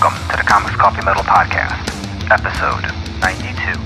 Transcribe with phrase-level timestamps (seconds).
[0.00, 1.88] Welcome to the Comics Coffee Metal Podcast,
[2.28, 2.82] episode
[3.20, 3.78] 92.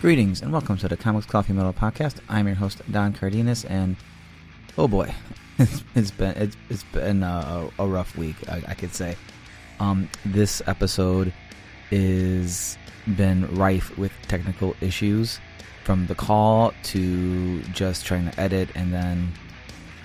[0.00, 2.16] Greetings and welcome to the Comics Coffee Metal Podcast.
[2.30, 3.96] I'm your host Don Cardenas, and
[4.78, 5.14] oh boy,
[5.58, 9.16] it's, it's been it's, it's been a, a rough week, I, I could say.
[9.80, 11.30] Um, this episode
[11.90, 12.78] is
[13.18, 15.40] been rife with technical issues,
[15.86, 19.32] from the call to just trying to edit, and then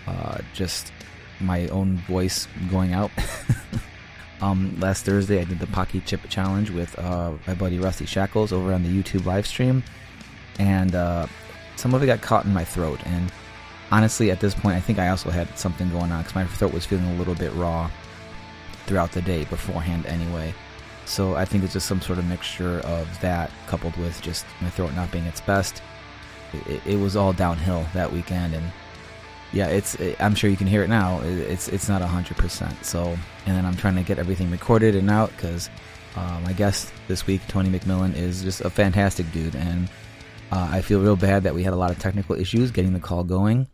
[0.06, 0.94] uh, just
[1.40, 3.10] my own voice going out.
[4.42, 8.52] Um, last Thursday, I did the Paqui Chip Challenge with uh, my buddy Rusty Shackles
[8.52, 9.84] over on the YouTube live stream,
[10.58, 11.28] and uh,
[11.76, 13.00] some of it got caught in my throat.
[13.06, 13.32] And
[13.92, 16.74] honestly, at this point, I think I also had something going on because my throat
[16.74, 17.92] was feeling a little bit raw
[18.88, 20.56] throughout the day beforehand, anyway.
[21.12, 24.70] So I think it's just some sort of mixture of that coupled with just my
[24.70, 25.82] throat not being its best.
[26.68, 28.72] It, it was all downhill that weekend, and
[29.52, 29.98] yeah, it's.
[30.22, 31.20] I'm sure you can hear it now.
[31.22, 32.86] It's it's not hundred percent.
[32.86, 35.70] So, and then I'm trying to get everything recorded and out because
[36.16, 39.90] uh, my guest this week, Tony McMillen, is just a fantastic dude, and
[40.50, 43.02] uh, I feel real bad that we had a lot of technical issues getting the
[43.02, 43.68] call going,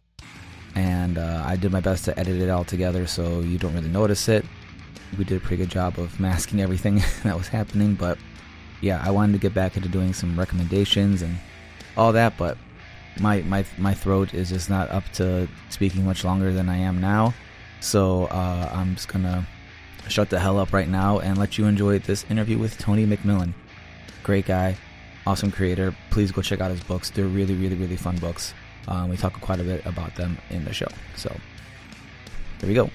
[0.74, 3.90] and uh, I did my best to edit it all together so you don't really
[3.90, 4.44] notice it.
[5.18, 8.18] We did a pretty good job of masking everything that was happening, but
[8.82, 11.38] yeah, I wanted to get back into doing some recommendations and
[11.96, 12.58] all that, but
[13.20, 17.02] my my my throat is just not up to speaking much longer than I am
[17.02, 17.34] now.
[17.80, 19.48] So uh, I'm just gonna
[20.08, 23.54] shut the hell up right now and let you enjoy this interview with Tony McMillen.
[24.24, 24.78] Great guy,
[25.26, 25.96] awesome creator.
[26.10, 27.10] Please go check out his books.
[27.10, 28.54] They're really, really, really fun books.
[28.88, 30.88] Um, we talk quite a bit about them in the show.
[31.16, 31.36] So
[32.60, 32.90] there we go.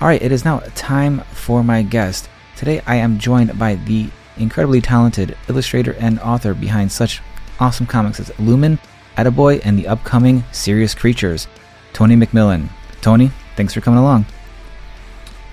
[0.00, 2.28] All right, it is now time for my guest.
[2.56, 7.22] Today I am joined by the incredibly talented illustrator and author behind such
[7.60, 8.78] awesome comics as Lumen,
[9.16, 11.46] Attaboy, and the upcoming Serious Creatures,
[11.92, 12.68] Tony McMillen.
[13.02, 14.26] Tony, thanks for coming along.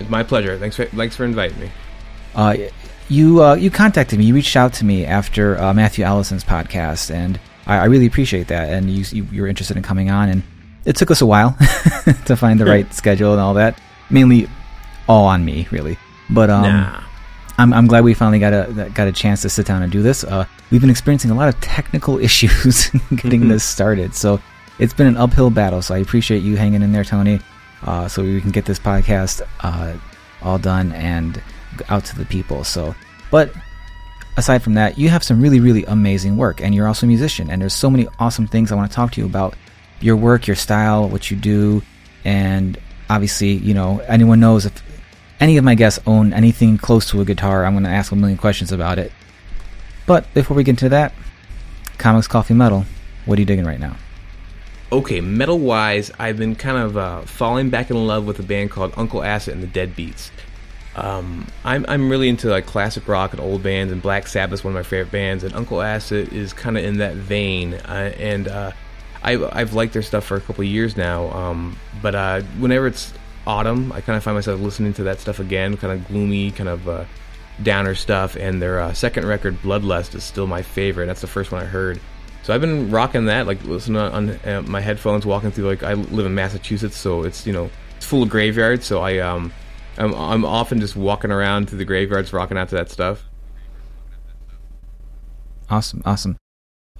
[0.00, 0.58] It's my pleasure.
[0.58, 1.70] Thanks for thanks for inviting me.
[2.34, 2.56] Uh,
[3.08, 4.24] you uh, you contacted me.
[4.24, 8.48] You reached out to me after uh, Matthew Allison's podcast, and I, I, really appreciate
[8.48, 8.70] that.
[8.70, 10.42] And you, you you were interested in coming on, and
[10.84, 11.56] it took us a while
[12.24, 13.78] to find the right schedule and all that.
[14.10, 14.48] Mainly,
[15.08, 15.98] all on me, really.
[16.30, 17.02] But um, nah.
[17.58, 20.02] I'm, I'm glad we finally got a got a chance to sit down and do
[20.02, 20.24] this.
[20.24, 24.40] Uh, we've been experiencing a lot of technical issues getting this started, so
[24.78, 25.82] it's been an uphill battle.
[25.82, 27.40] So I appreciate you hanging in there, Tony,
[27.84, 29.94] uh, so we can get this podcast uh,
[30.42, 31.42] all done and
[31.88, 32.64] out to the people.
[32.64, 32.94] So,
[33.30, 33.52] but
[34.36, 37.50] aside from that, you have some really really amazing work, and you're also a musician.
[37.50, 39.54] And there's so many awesome things I want to talk to you about
[40.00, 41.82] your work, your style, what you do,
[42.24, 42.78] and
[43.12, 44.82] obviously, you know, anyone knows if
[45.38, 48.16] any of my guests own anything close to a guitar, I'm going to ask a
[48.16, 49.12] million questions about it.
[50.06, 51.12] But before we get into that,
[51.98, 52.86] comics, coffee, metal.
[53.26, 53.96] What are you digging right now?
[54.90, 58.70] Okay, metal wise, I've been kind of uh, falling back in love with a band
[58.70, 60.30] called Uncle Acid and the Deadbeats.
[60.94, 64.72] Um, I'm I'm really into like classic rock and old bands, and Black Sabbath's one
[64.72, 67.74] of my favorite bands, and Uncle Acid is kind of in that vein.
[67.74, 68.72] Uh, and uh,
[69.22, 71.30] I've I've liked their stuff for a couple years now.
[71.30, 73.12] Um, but uh, whenever it's
[73.46, 76.68] autumn, I kind of find myself listening to that stuff again, kind of gloomy, kind
[76.68, 77.04] of uh,
[77.62, 78.36] downer stuff.
[78.36, 81.06] And their uh, second record, Bloodlust, is still my favorite.
[81.06, 82.00] That's the first one I heard.
[82.42, 85.66] So I've been rocking that, like listening on uh, my headphones, walking through.
[85.66, 88.84] Like I live in Massachusetts, so it's you know it's full of graveyards.
[88.84, 89.52] So I um
[89.96, 93.24] I'm, I'm often just walking around through the graveyards, rocking out to that stuff.
[95.70, 96.36] Awesome, awesome.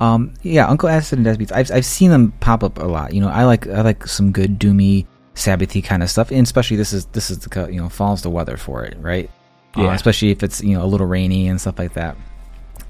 [0.02, 1.52] Um, yeah, Uncle Acid and Deadbeats.
[1.52, 3.14] I've I've seen them pop up a lot.
[3.14, 6.76] You know, I like I like some good doomy Sabbathy kind of stuff, and especially
[6.76, 9.30] this is this is the you know fall's the weather for it, right?
[9.76, 9.86] Yeah.
[9.86, 12.16] Uh, especially if it's you know a little rainy and stuff like that,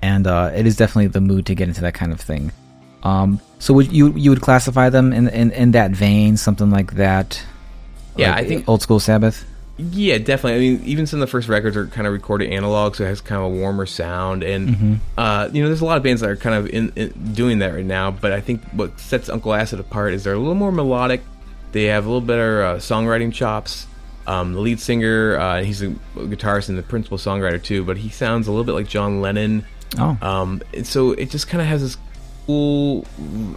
[0.01, 2.51] and uh, it is definitely the mood to get into that kind of thing.
[3.03, 6.95] Um, so would you you would classify them in in, in that vein, something like
[6.95, 7.43] that?
[8.17, 9.45] Yeah, like I think old school Sabbath.
[9.79, 10.55] Yeah, definitely.
[10.55, 13.09] I mean, even some of the first records are kind of recorded analog, so it
[13.09, 14.43] has kind of a warmer sound.
[14.43, 14.95] And Mm-hmm.
[15.17, 17.59] uh, you know, there's a lot of bands that are kind of in, in doing
[17.61, 18.11] that right now.
[18.11, 21.23] But I think what sets Uncle Acid apart is they're a little more melodic.
[21.73, 23.87] They have a little better uh, songwriting chops.
[24.27, 28.09] Um, the lead singer, uh, he's a guitarist and the principal songwriter too, but he
[28.11, 29.65] sounds a little bit like John Lennon.
[29.99, 31.97] Oh, Um, and so it just kind of has this
[32.47, 33.05] cool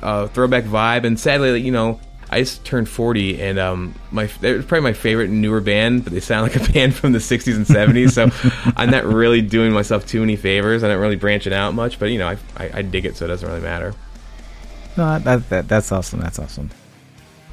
[0.02, 1.04] uh, throwback vibe.
[1.04, 2.00] And sadly, you know,
[2.36, 6.20] I just turned 40, and um, my they're probably my favorite newer band, but they
[6.20, 8.12] sound like a band from the 60s and 70s.
[8.12, 8.30] So
[8.76, 10.84] I'm not really doing myself too many favors.
[10.84, 13.24] I'm not really branching out much, but you know, I, I, I dig it, so
[13.24, 13.94] it doesn't really matter.
[14.98, 16.20] no, that, that that's awesome.
[16.20, 16.72] That's awesome.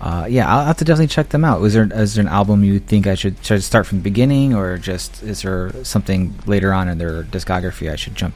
[0.00, 1.60] Uh, yeah, I'll have to definitely check them out.
[1.60, 4.04] Was there is there an album you think I should should I start from the
[4.04, 8.34] beginning, or just is there something later on in their discography I should jump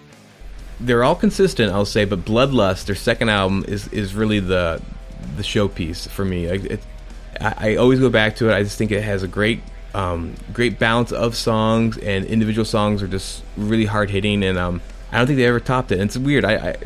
[0.78, 4.82] they're all consistent, I'll say, but Bloodlust, their second album, is is really the
[5.36, 6.48] the showpiece for me.
[6.48, 6.80] I, it,
[7.40, 8.54] I, I always go back to it.
[8.54, 9.60] I just think it has a great
[9.94, 14.82] um, great balance of songs, and individual songs are just really hard hitting, and um,
[15.10, 15.94] I don't think they ever topped it.
[15.94, 16.44] And it's weird.
[16.44, 16.76] I, I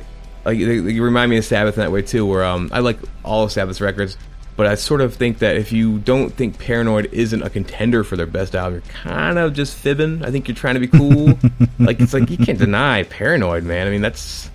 [0.44, 2.98] like they, they remind me of Sabbath in that way too, where um, I like
[3.24, 4.16] all of Sabbath's records,
[4.56, 8.16] but I sort of think that if you don't think Paranoid isn't a contender for
[8.16, 10.24] their best album, you're kind of just fibbing.
[10.24, 11.38] I think you're trying to be cool.
[11.80, 13.86] like it's like you can't deny Paranoid, man.
[13.86, 14.50] I mean that's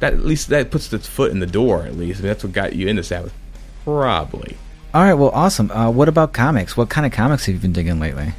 [0.00, 1.84] that at least that puts its foot in the door.
[1.84, 3.32] At least I mean, that's what got you into Sabbath,
[3.84, 4.56] probably.
[4.92, 5.70] All right, well, awesome.
[5.70, 6.76] Uh, what about comics?
[6.76, 8.32] What kind of comics have you been digging lately?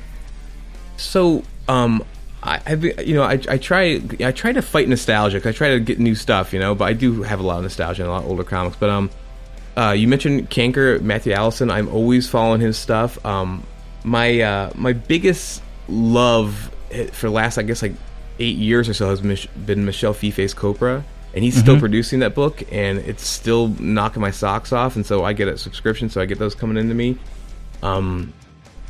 [0.98, 2.04] So, um,
[2.42, 5.40] I, I you know, I, I try, I try to fight nostalgia.
[5.42, 7.58] 'cause I try to get new stuff, you know, but I do have a lot
[7.58, 8.78] of nostalgia and a lot of older comics.
[8.80, 9.10] But um,
[9.76, 11.70] uh, you mentioned Cankor, Matthew Allison.
[11.70, 13.24] I'm always following his stuff.
[13.26, 13.64] Um,
[14.06, 16.72] my uh, my biggest love
[17.12, 17.94] for the last, I guess, like
[18.40, 19.20] eight years or so has
[19.66, 21.04] been Michel Fiffe's Copra,
[21.36, 24.96] and he's still producing that book, and it's still knocking my socks off.
[24.96, 27.18] And so I get a subscription, so I get those coming into me.
[27.84, 28.34] Um,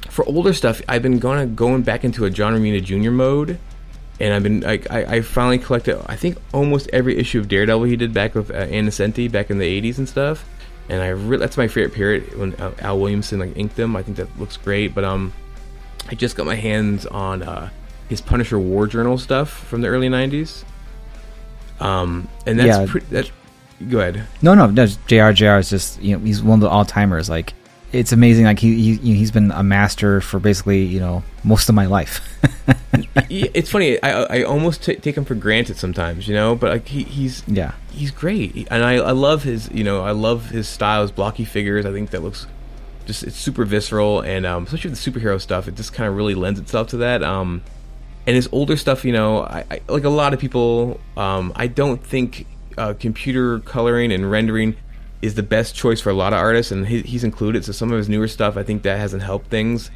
[0.09, 3.09] for older stuff, I've been going going back into a John Romita Jr.
[3.09, 3.59] mode,
[4.19, 7.83] and I've been like I, I finally collected I think almost every issue of Daredevil
[7.85, 10.47] he did back with uh, Ann Nocenti back in the '80s and stuff.
[10.87, 13.95] And I re- that's my favorite period when uh, Al Williamson like inked them.
[13.95, 14.93] I think that looks great.
[14.93, 15.33] But um,
[16.09, 17.71] I just got my hands on uh,
[18.07, 20.63] his Punisher War Journal stuff from the early '90s.
[21.79, 22.85] Um, and that's Yeah.
[22.87, 23.07] pretty.
[23.07, 23.31] That,
[23.89, 24.25] go ahead.
[24.41, 24.85] No, no, no.
[25.07, 25.31] Jr.
[25.31, 25.45] Jr.
[25.57, 27.29] is just you know he's one of the all timers.
[27.29, 27.53] Like
[27.91, 28.45] it's amazing.
[28.45, 31.75] Like he, he you know, he's been a master for basically you know most of
[31.75, 32.21] my life.
[33.29, 34.01] It's funny.
[34.03, 36.55] I I almost t- take him for granted sometimes, you know.
[36.55, 40.11] But like he, he's yeah, he's great, and I, I love his you know I
[40.11, 41.85] love his style, his blocky figures.
[41.85, 42.47] I think that looks
[43.05, 46.15] just it's super visceral, and um, especially with the superhero stuff, it just kind of
[46.15, 47.23] really lends itself to that.
[47.23, 47.63] Um,
[48.27, 50.99] and his older stuff, you know, I, I like a lot of people.
[51.15, 54.75] Um, I don't think uh, computer coloring and rendering
[55.21, 57.65] is the best choice for a lot of artists, and he, he's included.
[57.65, 59.89] So some of his newer stuff, I think that hasn't helped things.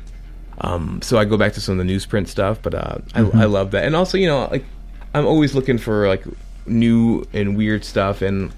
[0.62, 3.46] Um, so I go back to some of the newsprint stuff, but uh, I, I
[3.46, 3.86] love that.
[3.86, 4.66] And also, you know, like
[5.14, 6.24] I'm always looking for like
[6.66, 8.52] new and weird stuff, and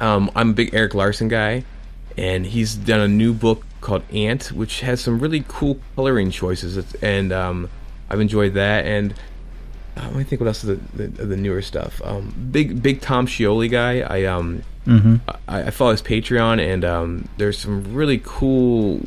[0.00, 1.64] um, I'm a big Erik Larsen guy,
[2.16, 6.76] and he's done a new book called Ant, which has some really cool coloring choices,
[6.76, 7.68] It's- and um,
[8.10, 8.84] I've enjoyed that.
[8.86, 9.14] And
[9.96, 12.00] uh, let me think what else is the, the, the newer stuff.
[12.04, 14.00] Um, big big Tom Scioli guy.
[14.00, 14.62] I um
[15.48, 19.00] I, I follow his Patreon, and um, there's some really cool.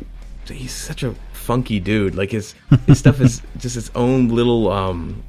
[0.48, 2.14] He's such a funky dude.
[2.16, 2.54] Like his
[2.86, 5.22] his stuff is just its own little um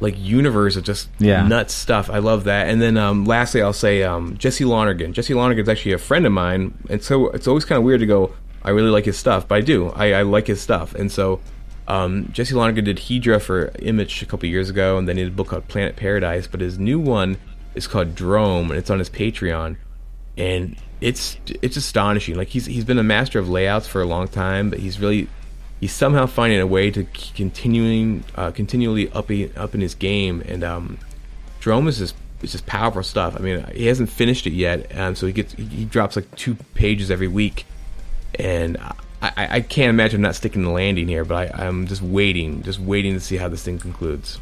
[0.00, 1.46] like universe of just Yeah.
[1.48, 2.10] nuts stuff.
[2.10, 2.68] I love that.
[2.68, 5.12] And then um, lastly, I'll say um, Jesse Lonergan.
[5.14, 8.06] Jesse Lonergan's actually a friend of mine, and so it's always kind of weird to
[8.06, 8.34] go.
[8.62, 9.88] I really like his stuff, but I do.
[9.90, 11.40] I, I like his stuff, and so
[11.88, 15.32] um, Jesse Lonergan did Hedra for Image a couple years ago, and then he did
[15.32, 16.46] a book called Planet Paradise.
[16.46, 17.38] But his new one
[17.74, 19.76] is called Drome, and it's on his Patreon,
[20.36, 22.34] and it's it's astonishing.
[22.36, 25.28] Like he's he's been a master of layouts for a long time, but he's really
[25.80, 27.04] he's somehow finding a way to
[27.34, 30.98] continuing uh, continually up up in his game, and um,
[31.60, 33.36] Drome is just it's just powerful stuff.
[33.36, 36.34] I mean, he hasn't finished it yet, um, so he gets he, he drops like
[36.34, 37.64] two pages every week,
[38.34, 38.76] and
[39.22, 41.24] I, I, can't imagine not sticking the landing here.
[41.24, 44.38] But I, I'm just waiting, just waiting to see how this thing concludes.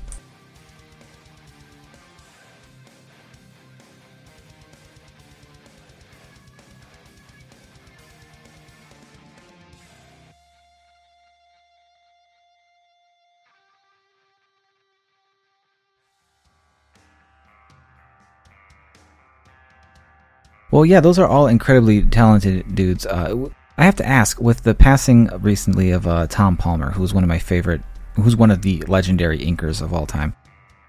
[20.75, 23.07] Well, yeah, those are all incredibly talented dudes.
[23.07, 27.25] Uh, I have to ask, with the passing recently of uh, Tom Palmer, who's one
[27.25, 27.83] of my favorite,
[28.14, 30.35] who's one of the legendary inkers of all time.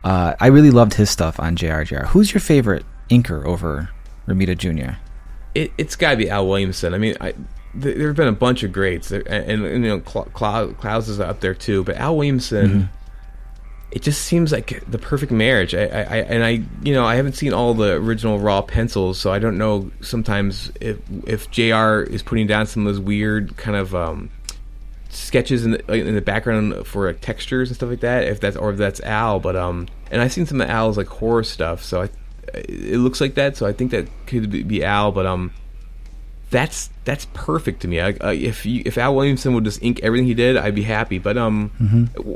[0.04, 2.08] Uh, I really loved his stuff on JRJR.
[2.08, 3.90] Who's your favorite inker over
[4.28, 4.98] Romita Jr.?
[5.56, 6.94] it, it's got to be Al Williamson.
[6.94, 9.90] I mean, I, th- there have been a bunch of greats, There- and, and, you
[9.90, 11.84] know, Cla- Klaus is up there too.
[11.84, 12.90] But Al Williamson,
[13.96, 15.74] it just seems like the perfect marriage.
[15.74, 19.32] I, I, and I, you know, I haven't seen all the original raw pencils, so
[19.32, 22.02] I don't know sometimes if if Jr.
[22.02, 23.96] is putting down some of those weird kind of.
[23.96, 24.30] Um,
[25.10, 28.58] sketches in the in the background for like, textures and stuff like that if that's
[28.58, 31.86] or if that's Al but um and I've seen some of Al's like horror stuff
[31.86, 32.10] so I
[32.54, 35.54] it looks like that so I think that could be- be Al but um
[36.56, 40.00] that's that's perfect to me I, I, if you, if Al Williamson would just ink
[40.02, 41.72] everything he did I'd be happy but um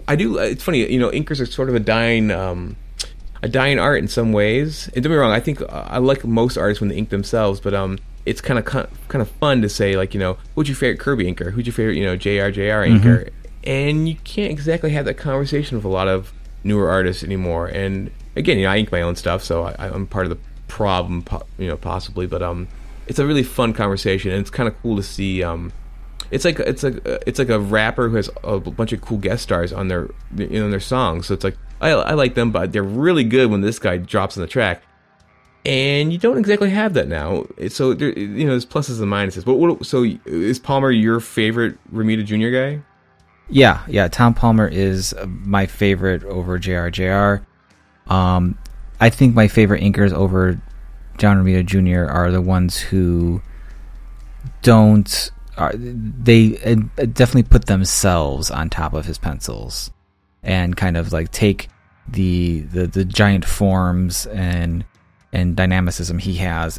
[0.07, 2.75] I do it's funny you know inkers are sort of a dying um
[3.41, 4.89] a dying art in some ways.
[4.93, 7.59] And don't be wrong, I think uh, I like most artists when they ink themselves,
[7.59, 10.75] but um, it's kind of kind of fun to say like you know, who's your
[10.75, 11.51] favorite Kirby inker?
[11.51, 13.29] Who's your favorite you know JRJR inker?
[13.63, 16.33] And you can't exactly have that conversation with a lot of
[16.63, 17.67] newer artists anymore.
[17.67, 20.37] And again, you know, I ink my own stuff, so I, I'm part of the
[20.67, 21.25] problem,
[21.57, 22.27] you know, possibly.
[22.27, 22.67] But um,
[23.09, 25.43] it's a really fun conversation, and it's kind of cool to see.
[25.43, 25.73] Um,
[26.31, 29.43] it's like it's like it's like a rapper who has a bunch of cool guest
[29.43, 31.25] stars on their you know on their songs.
[31.25, 34.37] So it's like I, I like them, but they're really good when this guy drops
[34.37, 34.83] on the track.
[35.65, 37.45] And you don't exactly have that now.
[37.67, 39.43] So there, you know, there's pluses and minuses.
[39.43, 42.49] But what, so is Palmer your favorite Romita Jr.
[42.49, 42.81] guy?
[43.49, 44.07] Yeah, yeah.
[44.07, 47.43] Tom Palmer is my favorite over JRJR.
[48.07, 48.57] Um,
[49.01, 50.61] I think my favorite inkers over
[51.19, 52.09] John Romita Jr.
[52.11, 53.41] are the ones who
[54.61, 55.31] don't.
[55.57, 59.91] Are, they uh, definitely put themselves on top of his pencils
[60.41, 61.67] and kind of like take
[62.07, 64.85] the the, the giant forms and
[65.33, 66.77] and dynamicism he has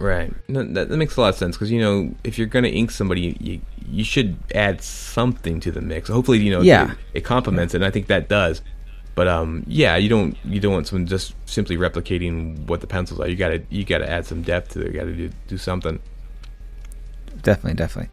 [0.00, 0.32] Right.
[0.48, 2.70] No, that, that, makes a lot of sense because you know if you're going to
[2.70, 6.08] ink somebody, you you should add something to the mix.
[6.08, 6.92] Hopefully, you know, yeah.
[6.92, 7.78] it, it complements it.
[7.78, 8.62] and I think that does.
[9.14, 13.20] But um, yeah, you don't you don't want someone just simply replicating what the pencils
[13.20, 13.28] are.
[13.28, 14.86] You gotta you gotta add some depth to it.
[14.86, 16.00] You gotta do do something.
[17.42, 18.10] Definitely, definitely.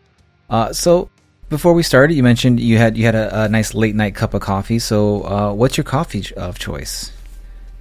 [0.49, 1.09] Uh, so
[1.47, 4.33] before we started, you mentioned you had you had a, a nice late night cup
[4.33, 4.79] of coffee.
[4.79, 7.13] So, uh, what's your coffee of choice?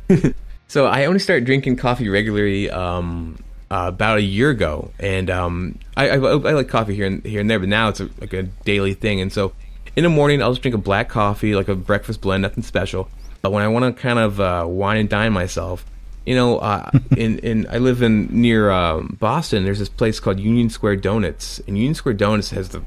[0.68, 3.36] so, I only start drinking coffee regularly um,
[3.70, 7.40] uh, about a year ago, and um, I, I, I, like coffee here and here
[7.40, 9.20] and there, but now it's a, like a daily thing.
[9.20, 9.52] And so,
[9.96, 13.08] in the morning, I'll just drink a black coffee, like a breakfast blend, nothing special.
[13.42, 15.84] But when I want to kind of uh, wine and dine myself,
[16.24, 19.64] you know, uh, in in I live in near um, Boston.
[19.64, 22.82] There's this place called Union Square Donuts, and Union Square Donuts has the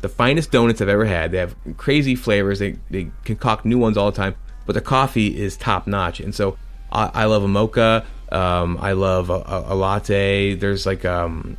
[0.00, 1.32] the finest donuts I've ever had.
[1.32, 2.58] They have crazy flavors.
[2.58, 4.34] They they concoct new ones all the time,
[4.66, 6.20] but the coffee is top notch.
[6.20, 6.58] And so
[6.90, 8.06] I, I love a mocha.
[8.30, 10.54] Um, I love a, a, a, latte.
[10.54, 11.56] There's like um,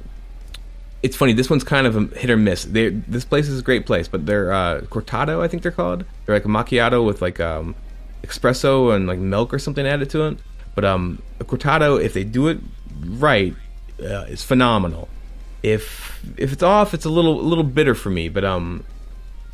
[1.02, 1.34] it's funny.
[1.34, 2.66] This one's kind of a hit or miss.
[2.66, 6.06] They, this place is a great place, but they're uh, cortado, I think they're called.
[6.26, 7.74] They're like a macchiato with like um,
[8.24, 10.38] espresso and like milk or something added to it.
[10.76, 12.60] But um, a cortado, if they do it
[13.04, 13.56] right,
[14.00, 15.10] uh, is phenomenal
[15.64, 18.30] if if it's off, it's a little a little bitter for me.
[18.30, 18.84] But um,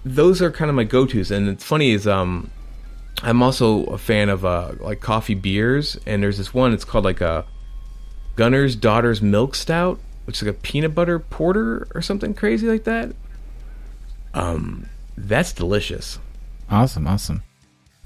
[0.03, 1.31] those are kind of my go tos.
[1.31, 2.49] And it's funny is um,
[3.23, 6.73] I'm also a fan of uh like coffee beers, and there's this one.
[6.73, 7.45] It's called like a
[8.35, 12.83] Gunner's Daughter's Milk Stout, which is like a peanut butter porter or something crazy like
[12.83, 13.15] that.
[14.33, 16.19] Um, that's delicious.
[16.69, 17.43] Awesome, awesome.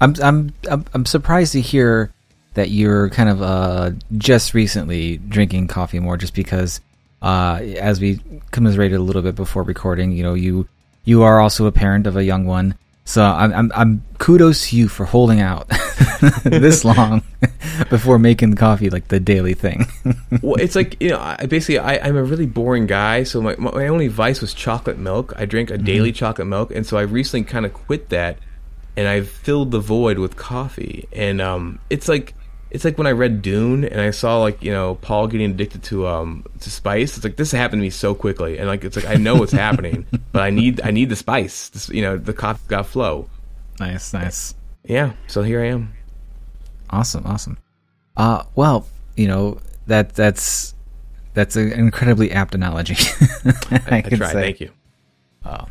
[0.00, 2.12] I'm I'm I'm, I'm surprised to hear
[2.54, 6.80] that you're kind of uh just recently drinking coffee more, just because
[7.22, 10.66] uh, as we commiserated a little bit before recording, you know, you
[11.04, 12.76] you are also a parent of a young one.
[13.04, 15.68] So I'm, I'm, I'm kudos to you for holding out
[16.44, 17.22] this long
[17.88, 19.86] before making coffee like the daily thing.
[20.42, 23.22] well, it's like you know, I basically I, am a really boring guy.
[23.24, 25.32] So my my only vice was chocolate milk.
[25.36, 25.84] I drink a mm-hmm.
[25.84, 28.38] daily chocolate milk, and so I recently kind of quit that,
[28.96, 31.08] and I've filled the void with coffee.
[31.12, 32.34] And um, it's like
[32.70, 35.82] it's like when I read Dune and I saw like you know Paul getting addicted
[35.84, 37.16] to um to spice.
[37.16, 39.52] It's like this happened to me so quickly, and like it's like I know what's
[39.52, 41.68] happening, but I need I need the spice.
[41.70, 43.28] This, you know, the coffee got flow.
[43.78, 44.54] Nice, nice.
[44.84, 45.92] Yeah, so here I am.
[46.90, 47.58] Awesome, awesome.
[48.16, 48.86] Uh, well,
[49.16, 50.74] you know that that's
[51.34, 52.96] that's an incredibly apt analogy.
[53.70, 54.32] I, I, I try.
[54.32, 54.42] Say.
[54.42, 54.70] Thank you.
[55.44, 55.66] Oh,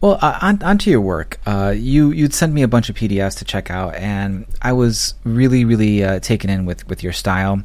[0.00, 1.40] well, uh, on, onto your work.
[1.44, 5.14] Uh, you you'd sent me a bunch of PDFs to check out, and I was
[5.24, 7.62] really really uh, taken in with, with your style.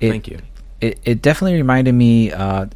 [0.00, 0.38] It, Thank you.
[0.80, 2.32] It, it definitely reminded me.
[2.32, 2.66] Uh,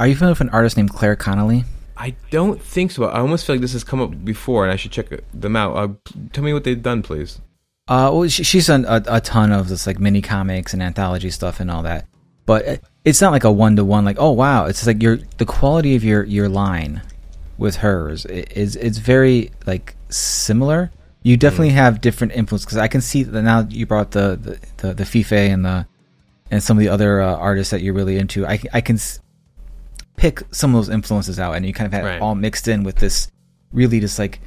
[0.00, 1.64] are you familiar with an artist named Claire Connolly?
[1.96, 3.04] I don't think so.
[3.04, 5.76] I almost feel like this has come up before, and I should check them out.
[5.76, 5.88] Uh,
[6.32, 7.40] tell me what they've done, please.
[7.86, 11.30] Uh, well, she, she's done a, a, ton of this like mini comics and anthology
[11.30, 12.06] stuff and all that,
[12.46, 14.04] but it's not like a one to one.
[14.04, 17.02] Like, oh wow, it's like your the quality of your your line
[17.58, 20.90] with hers is it's very like similar.
[21.22, 21.74] You definitely mm.
[21.74, 25.04] have different influence because I can see that now you brought the the the, the
[25.06, 25.86] Fiffe and the
[26.50, 28.46] and some of the other uh, artists that you're really into.
[28.46, 29.20] I I can s-
[30.16, 32.20] pick some of those influences out, and you kind of have right.
[32.20, 33.30] all mixed in with this
[33.72, 34.40] really just like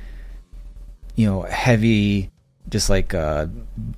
[1.16, 2.30] you know heavy,
[2.70, 3.48] just like uh,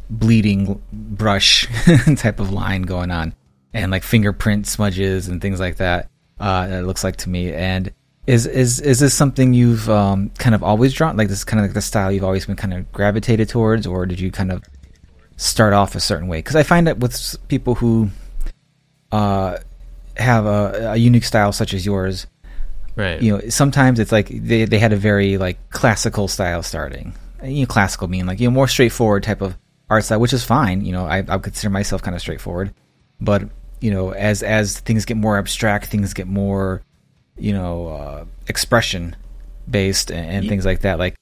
[0.10, 1.68] bleeding brush
[2.18, 3.34] type of line going on,
[3.74, 6.10] and like fingerprint smudges and things like that.
[6.40, 7.92] Uh, it looks like to me, and
[8.28, 11.16] is is is this something you've um, kind of always drawn?
[11.16, 13.88] Like this is kind of like the style you've always been kind of gravitated towards,
[13.88, 14.64] or did you kind of
[15.38, 16.40] start off a certain way?
[16.40, 18.10] Because I find that with people who
[19.14, 19.58] uh,
[20.18, 22.28] have a, a, unique style such as yours,
[22.98, 23.22] right?
[23.22, 27.16] You know, sometimes it's like they they had a very like classical style starting.
[27.42, 29.58] You know, classical mean like you know more straightforward type of
[29.90, 30.84] art style, which is fine.
[30.84, 32.74] You know, I I consider myself kind of straightforward,
[33.22, 33.44] but
[33.80, 36.82] you know, as as things get more abstract, things get more
[37.38, 39.16] you know uh, expression
[39.70, 40.98] based and, and things like that.
[41.00, 41.16] Like,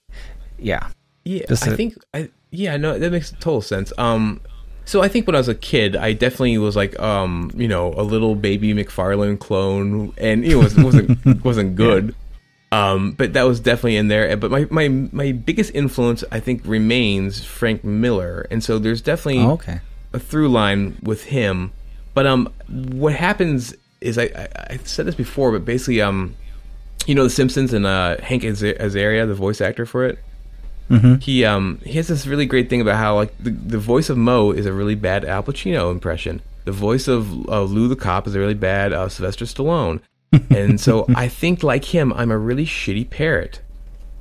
[0.57, 0.89] yeah,
[1.24, 3.91] Yeah, Just I a- think I yeah no that makes total sense.
[3.98, 4.41] Um,
[4.86, 7.93] so I think when I was a kid, I definitely was like um you know
[7.93, 12.15] a little baby McFarlane clone, and it was wasn't wasn't good.
[12.72, 14.36] Um, but that was definitely in there.
[14.38, 19.39] But my my my biggest influence I think remains Frank Miller, and so there's definitely
[19.41, 19.79] oh, okay,
[20.13, 21.72] a through line with him.
[22.13, 26.35] But um, what happens is I, I I said this before, but basically um,
[27.05, 30.19] you know the Simpsons and uh Hank Aza- Azaria, the voice actor for it.
[30.89, 31.15] mm-hmm.
[31.15, 34.17] He um he has this really great thing about how like the, the voice of
[34.17, 36.41] Moe is a really bad Al Pacino impression.
[36.65, 40.00] The voice of uh, Lou the cop is a really bad uh, Sylvester Stallone,
[40.50, 43.62] and so I think like him, I'm a really shitty parrot.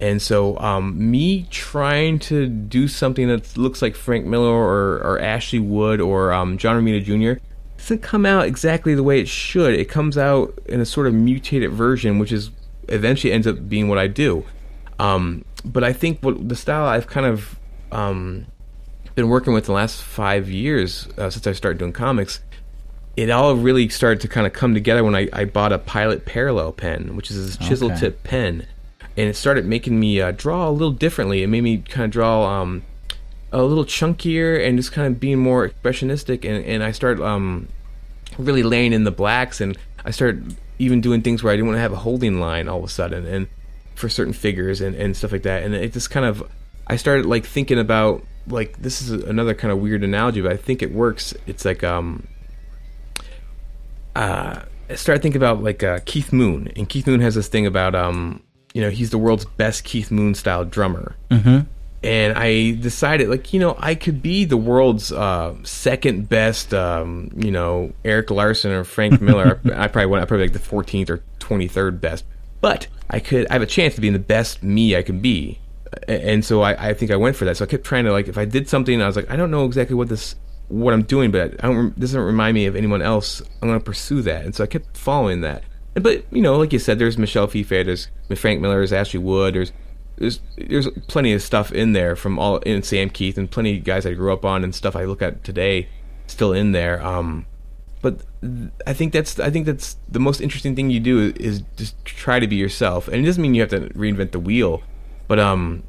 [0.00, 5.20] And so, um, me trying to do something that looks like Frank Miller or, or
[5.20, 7.40] Ashley Wood or um, John Romita Jr.
[7.84, 9.74] doesn't come out exactly the way it should.
[9.74, 12.50] It comes out in a sort of mutated version, which is
[12.88, 14.44] eventually ends up being what I do.
[14.98, 17.58] Um, but I think what the style I've kind of
[17.92, 18.46] um,
[19.14, 22.40] been working with the last five years uh, since I started doing comics,
[23.16, 26.26] it all really started to kind of come together when I, I bought a Pilot
[26.26, 28.00] Parallel pen, which is this chisel Okay.
[28.00, 28.66] tip pen,
[29.16, 31.42] and it started making me uh, draw a little differently.
[31.42, 32.82] It made me kind of draw um,
[33.52, 37.68] a little chunkier and just kind of being more expressionistic, and, and I started um,
[38.38, 41.76] really laying in the blacks, and I started even doing things where I didn't want
[41.76, 43.48] to have a holding line all of a sudden, and
[43.94, 46.42] for certain figures and, and stuff like that, and it just kind of
[46.86, 50.56] I started like thinking about like this is another kind of weird analogy, but I
[50.56, 51.34] think it works.
[51.46, 52.26] It's like um
[54.14, 57.66] uh I started thinking about like uh, Keith Moon, and Keith Moon has this thing
[57.66, 58.42] about um
[58.74, 61.60] you know he's the world's best Keith Moon style drummer, Mm-hmm.
[62.04, 67.30] And I decided like you know I could be the world's uh, second best um,
[67.34, 69.60] you know Erik Larsen or Frank Miller.
[69.74, 72.24] I probably went I probably like the 14th or 23rd best,
[72.60, 75.58] but I could I have a chance to be the best me I can be,
[76.06, 77.56] and so I, I think I went for that.
[77.56, 79.50] So I kept trying to like if I did something I was like I don't
[79.50, 80.36] know exactly what this
[80.68, 83.40] what I'm doing, but I don't this doesn't remind me of anyone else.
[83.62, 85.62] I'm going to pursue that, and so I kept following that.
[85.94, 89.20] And, but you know, like you said, there's Michel Fiffe, there's Frank Miller, there's Ashley
[89.20, 89.72] Wood, there's
[90.16, 93.84] there's there's plenty of stuff in there from all in Sam Kieth and plenty of
[93.84, 95.88] guys I grew up on and stuff I look at today
[96.26, 97.04] still in there.
[97.04, 97.46] Um,
[98.00, 98.20] but
[98.86, 102.38] I think that's I think that's the most interesting thing you do is just try
[102.38, 104.82] to be yourself, and it doesn't mean you have to reinvent the wheel,
[105.26, 105.82] but um,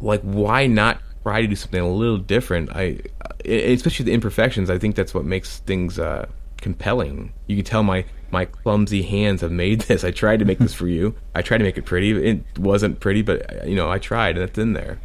[0.00, 2.70] like why not try to do something a little different?
[2.74, 3.00] I
[3.44, 4.68] especially the imperfections.
[4.68, 6.26] I think that's what makes things uh,
[6.60, 7.32] compelling.
[7.46, 10.04] You can tell my my clumsy hands have made this.
[10.04, 11.14] I tried to make this for you.
[11.34, 12.10] I tried to make it pretty.
[12.10, 14.98] It wasn't pretty, but uh, you know I tried, and it's in there.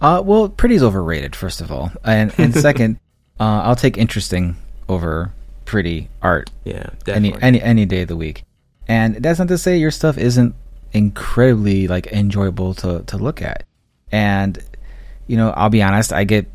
[0.00, 2.98] Uh, well, pretty's overrated, first of all, and and second,
[3.38, 4.56] uh, I'll take interesting
[4.88, 5.32] over
[5.66, 8.44] pretty art Yeah, any any any day of the week.
[8.88, 10.54] And that's not to say your stuff isn't
[10.92, 13.64] incredibly like enjoyable to to look at.
[14.10, 14.58] And
[15.26, 16.46] you know, I'll be honest, I get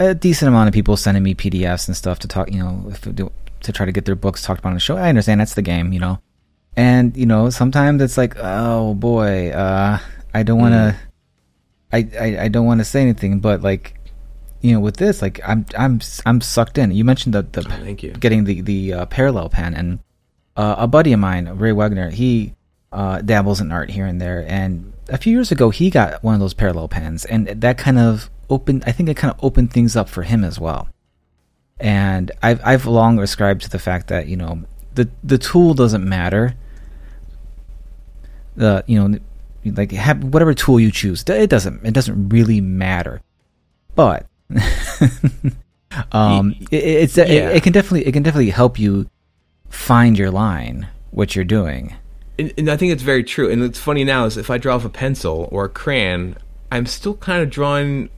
[0.00, 3.02] a, decent amount of people sending me PDFs and stuff to talk, you know, if,
[3.02, 4.96] to try to get their books talked about on the show.
[4.96, 6.18] I understand that's the game, you know.
[6.76, 9.98] And you know, sometimes it's like, oh boy, uh,
[10.32, 10.96] I don't want to,
[11.92, 13.98] I, I I don't want to say anything, but like,
[14.60, 16.92] you know, with this, like, I'm I'm I'm sucked in.
[16.92, 18.12] You mentioned the the Oh, thank you.
[18.12, 19.98] getting the the uh, parallel pen, and
[20.56, 22.54] uh, a buddy of mine, Ray Wagner, he
[22.92, 26.34] uh, dabbles in art here and there, and a few years ago he got one
[26.34, 28.84] of those parallel pens, and that kind of opened.
[28.86, 30.88] I think it kind of opened things up for him as well.
[31.78, 36.06] And I've I've long ascribed to the fact that you know the the tool doesn't
[36.06, 36.54] matter.
[38.56, 39.18] The you know
[39.64, 43.22] like have whatever tool you choose, it doesn't it doesn't really matter,
[43.94, 44.26] but.
[46.12, 47.50] um, it, it's it, yeah.
[47.50, 49.08] it can definitely it can definitely help you
[49.68, 51.94] find your line, what you're doing.
[52.38, 53.50] and, and I think it's very true.
[53.50, 56.36] And it's funny now is if I draw with a pencil or a crayon,
[56.72, 58.10] I'm still kind of drawing.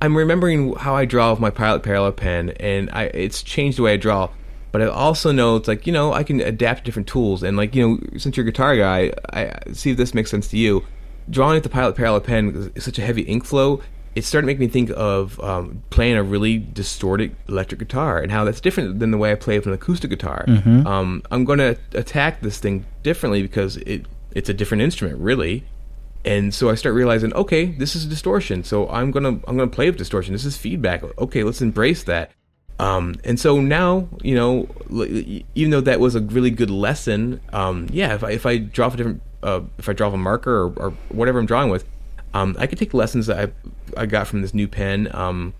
[0.00, 3.82] I'm remembering how I draw with my Pilot Parallel pen, and I it's changed the
[3.82, 4.30] way I draw.
[4.70, 7.56] But I also know it's like you know I can adapt to different tools, and
[7.56, 10.56] like you know since you're a guitar guy, I see if this makes sense to
[10.56, 10.84] you.
[11.30, 13.80] Drawing with the Pilot Parallel pen is such a heavy ink flow.
[14.14, 18.44] It started making me think of um, playing a really distorted electric guitar and how
[18.44, 20.44] that's different than the way I play with an acoustic guitar.
[20.86, 25.64] Um, I'm going to attack this thing differently because it it's a different instrument, really.
[26.24, 28.62] And so I start realizing, okay, this is distortion.
[28.64, 30.32] So I'm gonna I'm gonna play with distortion.
[30.32, 31.02] This is feedback.
[31.18, 32.30] Okay, let's embrace that.
[32.78, 34.68] Um, and so now, you know,
[35.54, 38.88] even though that was a really good lesson, um, yeah, if I if I draw
[38.88, 41.84] a different, uh, if I draw a marker or, or whatever I'm drawing with,
[42.34, 45.08] um, I could take lessons that I I got from this new pen.
[45.12, 45.54] Um,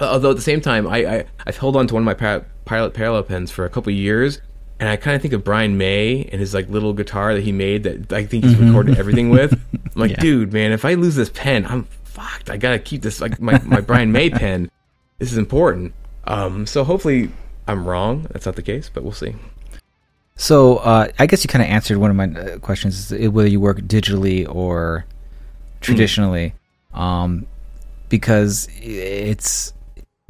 [0.00, 2.94] although at the same time, I, I I've held on to one of my pilot
[2.94, 4.40] parallel pens for a couple years,
[4.78, 7.52] and I kind of think of Brian May and his like little guitar that he
[7.52, 9.52] made that I think he's recorded everything with.
[9.72, 10.20] I'm like, Yeah.
[10.20, 12.50] dude, man, if I lose this pen, I'm fucked.
[12.50, 14.70] I gotta keep this like my my Brian May pen.
[15.18, 15.94] This is important.
[16.24, 17.30] Um, so hopefully
[17.66, 18.26] I'm wrong.
[18.30, 19.34] That's not the case, but we'll see.
[20.36, 23.60] So uh, I guess you kind of answered one of my uh, questions: whether you
[23.60, 25.06] work digitally or
[25.80, 26.52] traditionally,
[26.92, 27.46] um,
[28.10, 29.72] because it's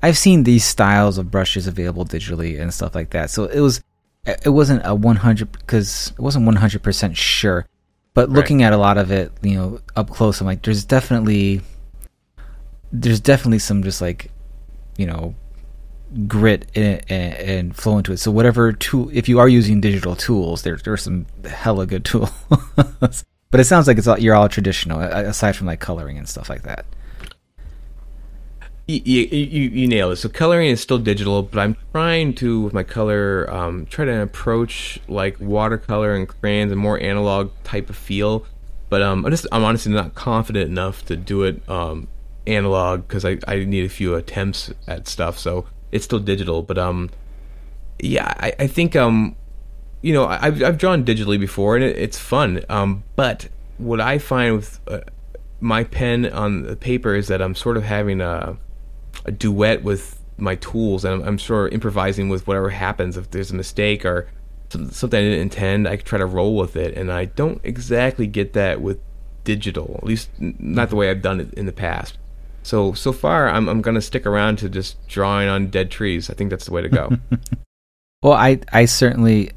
[0.03, 3.31] I've seen these styles of brushes available digitally and stuff like that.
[3.31, 3.83] So it was
[4.27, 7.67] it wasn't a one hundred because it wasn't one hundred percent sure,
[8.15, 11.61] but looking at a lot of it, you know, up close, I'm like, there's definitely
[12.93, 14.31] there's definitely some just like
[14.97, 15.35] you know
[16.27, 18.19] grit and, and, and flow into it.
[18.19, 22.31] So whatever tool, if you are using digital tools, there there's some hella good tools.
[23.51, 26.49] but it sounds like it's all, you're all traditional, aside from like coloring and stuff
[26.49, 26.87] like that.
[28.89, 30.17] You, you, you, it.
[30.17, 34.23] So coloring is still digital, but I'm trying to with my color um, try to
[34.23, 38.47] approach like watercolor and crayons and more analog type of feel.
[38.89, 42.07] But um, I'm just I'm honestly not confident enough to do it um,
[42.47, 45.37] analog because I, I need a few attempts at stuff.
[45.37, 47.11] So it's still digital, but um,
[47.99, 49.35] yeah, I, I think um,
[50.01, 52.63] you know, I- I've I've drawn digitally before and it, it's fun.
[52.69, 55.01] Um, but what I find with uh,
[55.61, 58.57] my pen on the paper is that I'm sort of having a
[59.25, 63.17] a duet with my tools, and I'm, I'm of improvising with whatever happens.
[63.17, 64.29] If there's a mistake or
[64.71, 68.27] something I didn't intend, I could try to roll with it, and I don't exactly
[68.27, 68.99] get that with
[69.45, 69.95] digital.
[69.99, 72.19] At least not the way I've done it in the past.
[72.63, 76.29] So so far, I'm I'm gonna stick around to just drawing on dead trees.
[76.29, 77.11] I think that's the way to go.
[78.23, 79.53] Well, I I certainly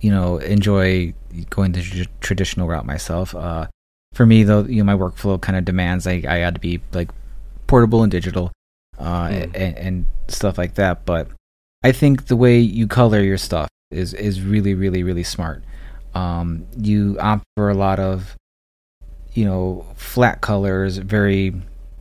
[0.00, 1.12] you know enjoy
[1.50, 3.34] going the tr- traditional route myself.
[3.34, 3.66] Uh,
[4.14, 6.80] for me, though, you know, my workflow kind of demands I I had to be
[6.92, 7.10] like
[7.66, 8.50] portable and digital,
[8.98, 9.42] uh, Mm.
[9.54, 11.04] and, and stuff like that.
[11.04, 11.28] But
[11.82, 15.62] I think the way you color your stuff is is really really really smart.
[16.14, 18.36] Um, you opt for a lot of
[19.32, 21.54] you know flat colors, very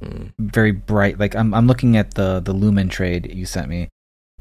[0.03, 0.31] Mm.
[0.37, 1.17] very bright.
[1.17, 3.87] Like I'm I'm looking at the the Lumen trade you sent me,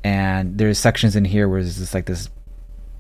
[0.03, 2.29] and there's sections in here where there's just like this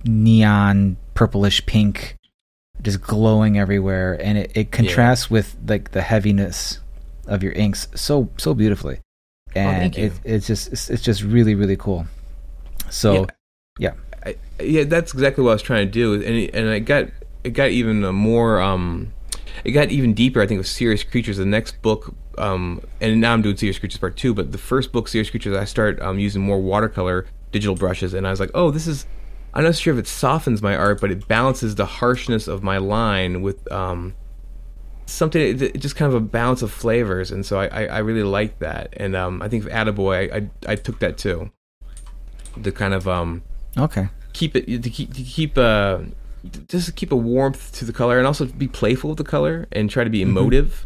[0.04, 2.16] neon purplish pink,
[2.82, 6.78] just glowing everywhere, and it, it contrasts with like the heaviness
[7.26, 9.00] of your inks so so beautifully,
[9.54, 10.04] and thank you.
[10.06, 12.06] it, it's just it's, it's just really really cool.
[12.90, 13.26] So
[13.78, 16.80] yeah, I, yeah, that's exactly what I was trying to do, and it, and it
[16.80, 17.08] got
[17.44, 19.12] it got even more um,
[19.64, 20.40] it got even deeper.
[20.40, 23.98] I think with Serious Creatures, the next book, um, and now I'm doing Serious Creatures
[23.98, 27.74] Part Two, but the first book, Serious Creatures, I start um, using more watercolor digital
[27.74, 29.06] brushes, and I was like, oh, this is.
[29.54, 32.78] I'm not sure if it softens my art, but it balances the harshness of my
[32.78, 34.14] line with um,
[35.06, 38.58] something just kind of a balance of flavors, and so I, I, I really like
[38.60, 41.50] that, and um, I think Attaboy, I, I I took that too.
[42.56, 43.42] The kind of um,
[43.78, 44.08] okay.
[44.32, 46.00] keep it to keep to keep uh
[46.68, 49.88] just keep a warmth to the color and also be playful with the color and
[49.88, 50.84] try to be emotive.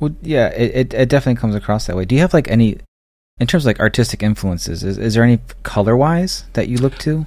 [0.00, 2.04] Well, yeah, it, it it definitely comes across that way.
[2.04, 2.78] Do you have like any,
[3.38, 4.82] in terms of like artistic influences?
[4.82, 7.26] Is is there any color wise that you look to?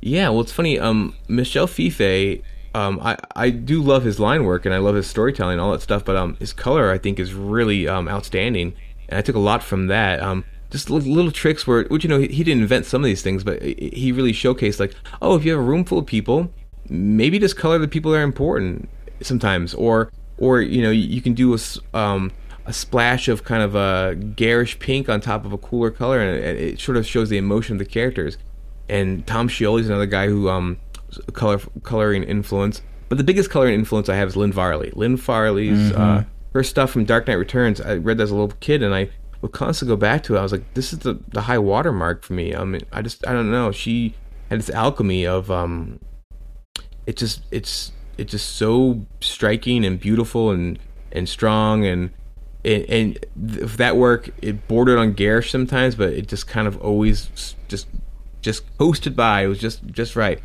[0.00, 0.78] Yeah, well, it's funny.
[0.78, 2.42] Um, Michel Fiffe,
[2.78, 5.72] um, I I do love his line work and I love his storytelling and all
[5.72, 6.04] that stuff.
[6.04, 8.74] But um, his color I think is really um outstanding,
[9.08, 10.20] and I took a lot from that.
[10.20, 13.22] Um, just little, tricks where, which you know, he, he didn't invent some of these
[13.22, 16.52] things, but he really showcased like, oh, if you have a room full of people,
[16.90, 18.86] maybe just color the people that are important
[19.22, 21.58] sometimes, or or you know, you, can do a
[21.96, 22.30] um
[22.66, 26.36] a splash of kind of a garish pink on top of a cooler color, and
[26.36, 28.36] it, it sort of shows the emotion of the characters
[28.88, 30.78] and Tom Scioli's another guy who um
[31.32, 32.82] color coloring influence.
[33.08, 34.92] But the biggest coloring influence I have is Lynn Varley.
[34.94, 37.80] Lynn Varley's uh, her stuff from Dark Knight Returns.
[37.80, 40.38] I read that as a little kid, and I would constantly go back to it.
[40.38, 42.54] I was like, this is the the high watermark for me.
[42.54, 43.72] I mean, I just I don't know.
[43.72, 44.14] She
[44.50, 46.00] had this alchemy of um,
[47.06, 50.78] it just it's it's just so striking and beautiful and
[51.12, 52.10] and strong and
[52.64, 56.76] and, and th- that work it bordered on garish sometimes, but it just kind of
[56.82, 57.86] always s- just
[58.42, 59.42] just coasted by.
[59.44, 60.40] It was just just right.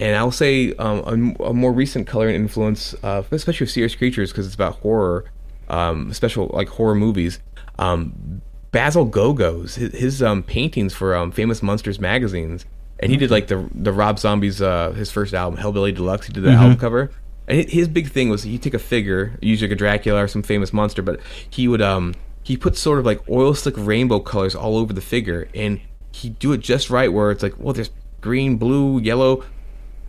[0.00, 4.32] And I'll say um, a, a more recent coloring influence, uh, especially with Serious Creatures,
[4.32, 5.26] because it's about horror,
[5.68, 7.38] um, special like horror movies.
[7.78, 8.40] Um,
[8.72, 12.64] Basil Gogos, his, his um, paintings for um, Famous Monsters magazines,
[12.98, 16.26] and he did like the the Rob Zombie's uh, his first album, Hellbilly Deluxe.
[16.26, 17.10] He did the album cover,
[17.46, 20.42] and his big thing was he'd take a figure, usually like a Dracula or some
[20.42, 24.54] famous monster, but he would um he put sort of like oil slick rainbow colors
[24.54, 25.80] all over the figure, and
[26.12, 29.44] he'd do it just right where it's like, well, there's green, blue, yellow,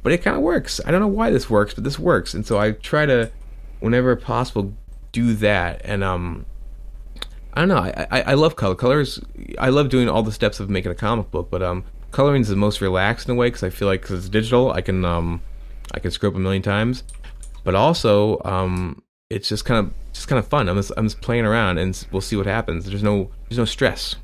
[0.04, 0.82] but it kind of works.
[0.86, 3.32] I don't know why this works, but this works, and so I try to,
[3.80, 4.74] whenever possible,
[5.12, 5.82] do that.
[5.84, 6.46] And um,
[7.54, 7.78] I don't know.
[7.78, 8.76] I, I I love color.
[8.76, 9.20] Colors.
[9.60, 12.48] I love doing all the steps of making a comic book, but um, coloring is
[12.48, 15.04] the most relaxed in a way because I feel like because it's digital, I can
[15.04, 15.42] um,
[15.94, 17.04] I can screw up a million times,
[17.64, 20.70] but also um, it's just kind of just kind of fun.
[20.70, 22.86] I'm just I'm just playing around and we'll see what happens.
[22.86, 24.16] There's no there's no stress.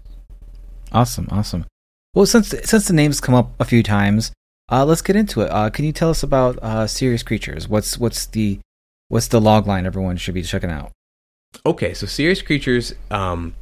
[0.91, 1.65] Awesome, awesome.
[2.13, 4.31] Well, since since the name's come up a few times,
[4.71, 5.49] uh, let's get into it.
[5.51, 7.67] Uh, can you tell us about uh, Serious Creatures?
[7.67, 8.59] What's what's the
[9.07, 10.91] what's the log line everyone should be checking out?
[11.65, 13.55] Okay, so Serious Creatures um,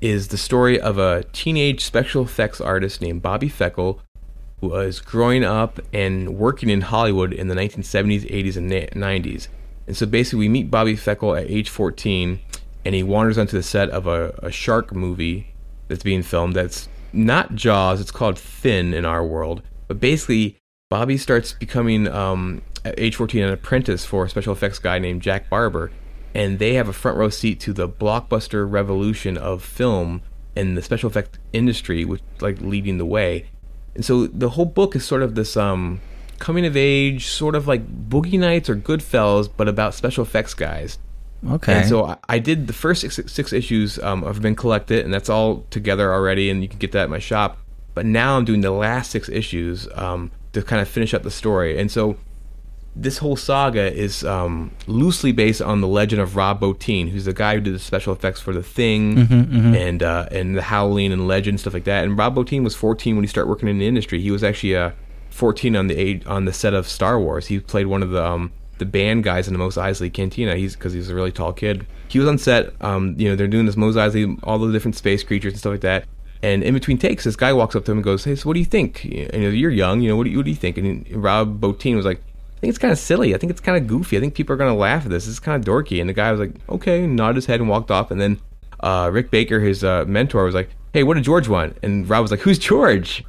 [0.00, 4.00] is the story of a teenage special effects artist named Bobby Feckle
[4.60, 9.48] who was growing up and working in Hollywood in the 1970s, 80s, and 90s.
[9.88, 12.38] And so basically, we meet Bobby Feckle at age 14,
[12.84, 15.52] and he wanders onto the set of a, a shark movie
[15.88, 19.62] that's being filmed that's not Jaws, it's called Finn in our world.
[19.92, 20.56] But basically,
[20.88, 25.20] Bobby starts becoming, um, at age 14, an apprentice for a special effects guy named
[25.20, 25.90] Jack Barber.
[26.34, 30.22] And they have a front row seat to the blockbuster revolution of film
[30.56, 33.44] and the special effect industry, which like leading the way.
[33.94, 36.00] And so the whole book is sort of this um,
[36.38, 40.98] coming of age, sort of like Boogie Nights or Goodfellas, but about special effects guys.
[41.46, 41.74] Okay.
[41.74, 45.12] And so I- I did the first six, six issues um, have been collected, and
[45.12, 47.58] that's all together already, and you can get that at my shop.
[47.94, 51.30] But now I'm doing the last six issues um, to kind of finish up the
[51.30, 51.78] story.
[51.78, 52.16] And so
[52.94, 57.32] this whole saga is um, loosely based on the legend of Rob Bottin, who's the
[57.32, 59.16] guy who did the special effects for The Thing
[59.74, 62.04] and uh, and The Howling and Legend stuff like that.
[62.04, 64.20] And Rob Bottin was 14 when he started working in the industry.
[64.20, 64.90] He was actually uh,
[65.30, 67.46] 14 on the age, on the set of Star Wars.
[67.46, 70.56] He played one of the um, the band guys in the Mos Eisley Cantina.
[70.56, 71.86] He's because he's a really tall kid.
[72.08, 72.74] He was on set.
[72.82, 75.70] Um, you know, they're doing this Mos Eisley, all the different space creatures and stuff
[75.70, 76.04] like that.
[76.42, 78.54] And in between takes, this guy walks up to him and goes, "Hey, so what
[78.54, 79.04] do you think?
[79.04, 80.00] You know, you're young.
[80.00, 82.60] You know, what do you, what do you think?" And Rob Bottin was like, "I
[82.60, 83.34] think it's kind of silly.
[83.34, 84.16] I think it's kind of goofy.
[84.16, 85.28] I think people are gonna laugh at this.
[85.28, 87.90] It's kind of dorky." And the guy was like, "Okay," nodded his head and walked
[87.92, 88.10] off.
[88.10, 88.38] And then
[88.80, 92.22] uh, Rick Baker, his uh, mentor, was like, "Hey, what did George want?" And Rob
[92.22, 93.24] was like, "Who's George?"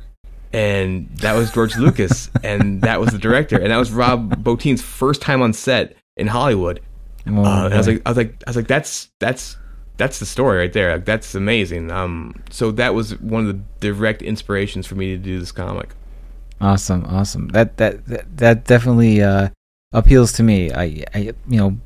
[0.51, 4.81] And that was George Lucas, and that was the director, and that was Rob Bottin's
[4.81, 6.79] first time on set in Hollywood.
[7.27, 9.57] Oh, Uh, and I was like, I was like, I was like, that's that's
[9.97, 10.93] that's the story right there.
[10.93, 11.91] Like, that's amazing.
[11.91, 15.89] Um, so that was one of the direct inspirations for me to do this comic.
[16.61, 17.49] Awesome, awesome.
[17.49, 19.49] That that that, that definitely uh,
[19.91, 20.71] appeals to me.
[20.71, 21.77] I, I, you know,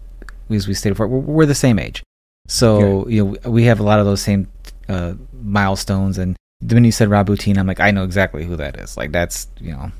[0.50, 2.04] as we stated before, we're, we're the same age,
[2.48, 4.48] so you know we have a lot of those same
[4.88, 6.18] uh, milestones.
[6.18, 8.98] And when you said Rob I'm like, I know exactly who that is.
[8.98, 9.92] Like that's you know,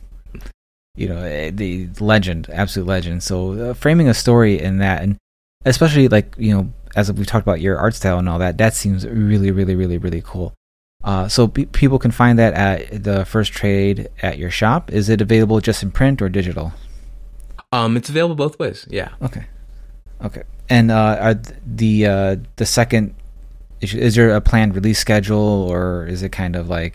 [0.96, 3.24] you know, eh, the legend, absolute legend.
[3.24, 5.18] So uh, framing a story in that, and
[5.66, 8.74] especially like you know, as we've talked about your art style and all that, that
[8.74, 10.54] seems really, really, really, really cool.
[11.04, 14.92] Uh, so pe people can find that at the first trade at your shop.
[14.92, 16.74] Is it available just in print or digital?
[17.72, 18.88] Um, it's available both ways.
[18.90, 19.10] Yeah.
[19.22, 19.46] Okay,
[20.24, 20.44] okay.
[20.70, 23.14] And uh, the uh, the second
[23.80, 26.94] issue, is there a planned release schedule or is it kind of like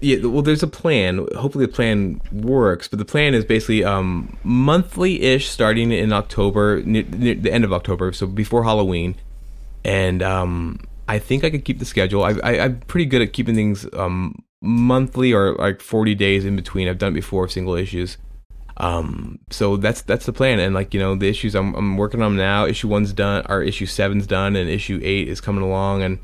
[0.00, 1.26] Yeah, well, there's a plan.
[1.36, 2.88] Hopefully, the plan works.
[2.88, 7.72] But the plan is basically um, monthly-ish, starting in October, near, near the end of
[7.72, 9.14] October, so before Halloween.
[9.84, 12.24] And um, I think I could keep the schedule.
[12.24, 16.88] I, I'm pretty good at keeping things um, monthly or like 40 days in between.
[16.88, 18.18] I've done it before, single issues.
[18.78, 20.60] Um, so that's that's the plan.
[20.60, 22.64] And like you know, the issues I'm I'm working on now.
[22.64, 26.02] Issue one's done, or issue seven's done, and issue eight is coming along.
[26.02, 26.18] And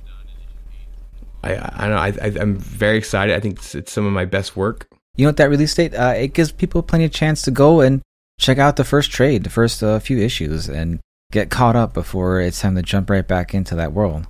[1.45, 1.97] I I don't know.
[1.97, 3.37] I, I I'm very excited.
[3.37, 4.89] I think it's, it's some of my best work.
[5.17, 5.95] you know what that release date?
[5.95, 8.03] Uh, it gives people plenty of chance to go and
[8.41, 11.01] check out the first trade, the first uh, few issues, and
[11.33, 14.27] get caught up before it's time to jump right back into that world.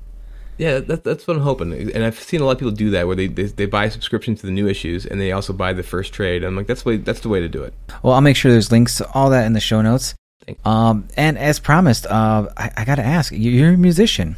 [0.56, 1.72] Yeah, that, that's what I'm hoping.
[1.72, 3.90] And I've seen a lot of people do that, where they, they they buy a
[3.90, 6.44] subscription to the new issues, and they also buy the first trade.
[6.44, 7.74] I'm like, that's the way that's the way to do it.
[8.02, 10.14] Well, I'll make sure there's links to all that in the show notes.
[10.64, 14.36] Um, and as promised, uh, I, I got to ask, you're a musician.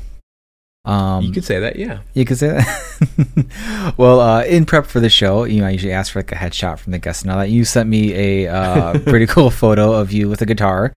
[0.86, 1.98] Um, you could say that, yeah.
[2.14, 3.94] You could say that.
[3.98, 6.36] well, uh, in prep for the show, you know, I usually ask for like a
[6.36, 7.50] headshot from the guest and all that.
[7.50, 10.92] You sent me a uh, pretty cool photo of you with a guitar.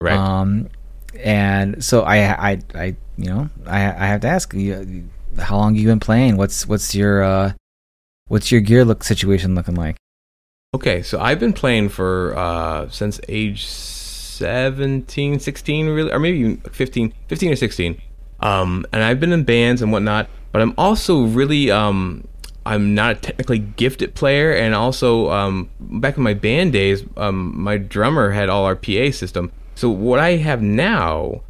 [0.00, 0.16] Right.
[0.16, 0.68] Um,
[1.18, 2.84] and so I, I, I,
[3.18, 6.36] you know, I, I have to ask you, how long you been playing?
[6.36, 7.52] What's, what's your, uh,
[8.28, 9.96] what's your gear look situation looking like?
[10.72, 16.56] Okay, so I've been playing for uh, since age 17, 16, really, or maybe even
[16.58, 18.00] 15, 15 or 16.
[18.42, 22.26] Um, and I've been in bands and whatnot, but I'm also really, um,
[22.66, 24.52] I'm not a technically gifted player.
[24.52, 29.10] And also, um, back in my band days, um, my drummer had all our PA
[29.12, 29.52] system.
[29.74, 31.42] So what I have now,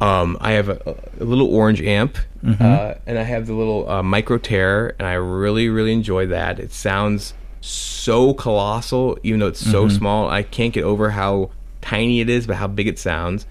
[0.00, 2.18] um, I have a, a little orange amp,
[2.60, 6.58] uh, and I have the little uh, micro terror, and I really, really enjoy that.
[6.58, 10.28] It sounds so colossal, even though it's so small.
[10.28, 11.50] I can't get over how
[11.80, 13.46] tiny it is, but how big it sounds.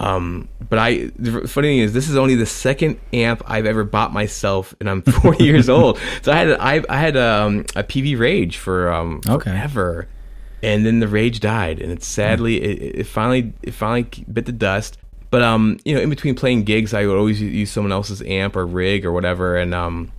[0.00, 3.84] Um, but I, the funny thing is, this is only the second amp I've ever
[3.84, 5.98] bought myself, and I'm 40 years old.
[6.22, 9.50] So I had, a, I, I had um, a Peavey Rage for um, Okay.
[9.50, 10.08] forever,
[10.62, 14.52] and then the Rage died, and it's sadly, it, it finally, it finally bit the
[14.52, 14.96] dust.
[15.30, 18.56] But um, you know, in between playing gigs, I would always use someone else's amp
[18.56, 20.10] or rig or whatever, and um,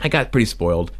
[0.00, 0.92] I got pretty spoiled.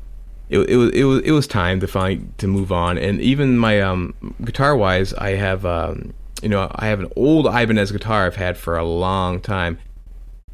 [0.49, 3.57] It, it was it was it was time to finally to move on, and even
[3.59, 8.27] my um guitar wise, I have um you know I have an old Ibanez guitar
[8.27, 9.79] I've had for a long time,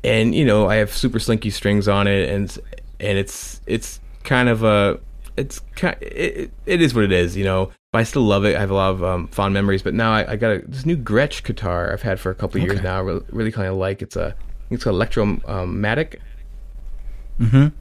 [0.02, 2.58] and you know I have super slinky strings on it, and
[2.98, 4.98] and it's it's kind of a
[5.36, 7.70] it's kind it, it is what it is, you know.
[7.92, 8.54] But I still love it.
[8.56, 9.82] I have a lot of um, fond memories.
[9.82, 12.60] But now I, I got a, this new Gretsch guitar I've had for a couple
[12.60, 12.84] of years Okay.
[12.86, 13.02] now.
[13.02, 14.34] Really, really kind of like it's a
[14.70, 16.20] it's called Electromatic.
[17.40, 17.74] Mm-hmm.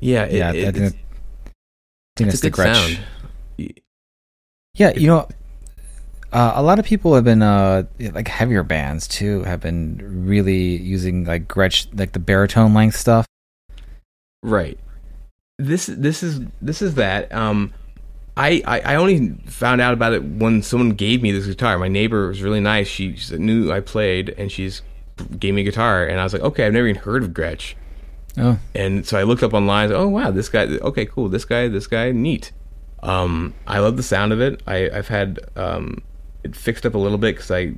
[0.00, 1.50] Yeah, it, Yeah, I think, it's, I
[2.16, 2.96] think it's a the good Gretsch.
[2.96, 3.74] sound.
[4.76, 5.28] Yeah, you know,
[6.34, 10.76] uh, a lot of people have been uh, like heavier bands too have been really
[10.76, 13.24] using like Gretsch, like the baritone length stuff.
[14.42, 14.78] Right.
[15.58, 17.32] This this is this is that.
[17.32, 17.72] Um,
[18.36, 21.78] I, I I only found out about it when someone gave me this guitar.
[21.78, 22.88] My neighbor was really nice.
[22.88, 24.82] She, she knew I played, and she's
[25.38, 26.04] gave me a guitar.
[26.04, 27.74] And I was like, okay, I've never even heard of Gretsch.
[28.36, 29.92] Oh, And so I looked up online.
[29.92, 30.64] Oh wow, this guy.
[30.64, 31.28] Okay, cool.
[31.28, 31.68] This guy.
[31.68, 32.10] This guy.
[32.10, 32.50] Neat.
[33.04, 34.60] Um, I love the sound of it.
[34.66, 36.02] I I've had um,
[36.44, 37.74] it fixed up a little bit because I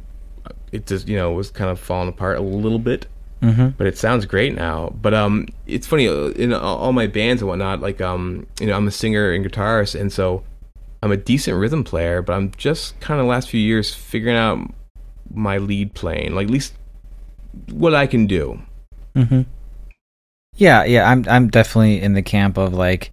[0.73, 3.07] it just you know was kind of falling apart a little bit
[3.43, 3.69] mm-hmm.
[3.71, 4.93] but it sounds great now.
[5.01, 7.81] But um, it's funny uh, in all all my bands and whatnot.
[7.81, 10.45] Like um, you know, I'm a singer and guitarist, and so
[11.03, 12.23] I'm a decent rhythm player.
[12.23, 14.59] But I'm just kind of last few years figuring out
[15.33, 16.75] my lead playing, like at least
[17.71, 18.61] what I can do.
[19.15, 19.43] Mm-hmm.
[20.55, 23.11] Yeah, yeah, I'm I'm definitely in the camp of like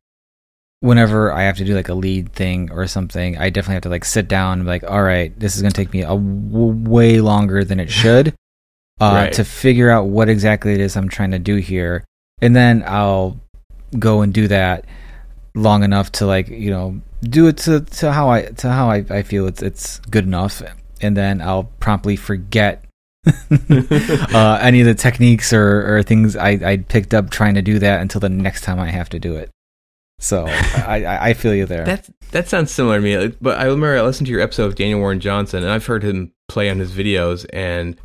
[0.84, 3.90] whenever I have to do like a lead thing or something, I definitely have to
[3.90, 6.90] like sit down and be like, all right, this is gonna take me a w-
[6.90, 8.28] way longer than it should
[9.00, 9.34] uh, Right.
[9.34, 12.04] to figure out what exactly it is I'm trying to do here,
[12.42, 13.40] and then I'll
[13.98, 14.84] go and do that
[15.56, 19.06] long enough to like you know do it to, to how I to how I,
[19.10, 20.62] I feel it's it's good enough,
[21.02, 22.84] and then I'll promptly forget
[23.26, 27.80] uh, any of the techniques or, or things I, I picked up trying to do
[27.80, 29.50] that until the next time I have to do it.
[30.24, 31.84] So I, I, I feel you there.
[31.84, 33.36] That that sounds similar to me.
[33.42, 36.02] But I remember I listened to your episode of Daniel Warren Johnson, and I've heard
[36.02, 37.98] him play on his videos, and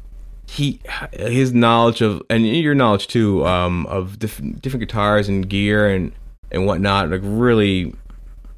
[0.49, 0.81] he
[1.13, 6.11] his knowledge of and your knowledge too um, of different different guitars and gear and
[6.51, 7.95] and whatnot, like really,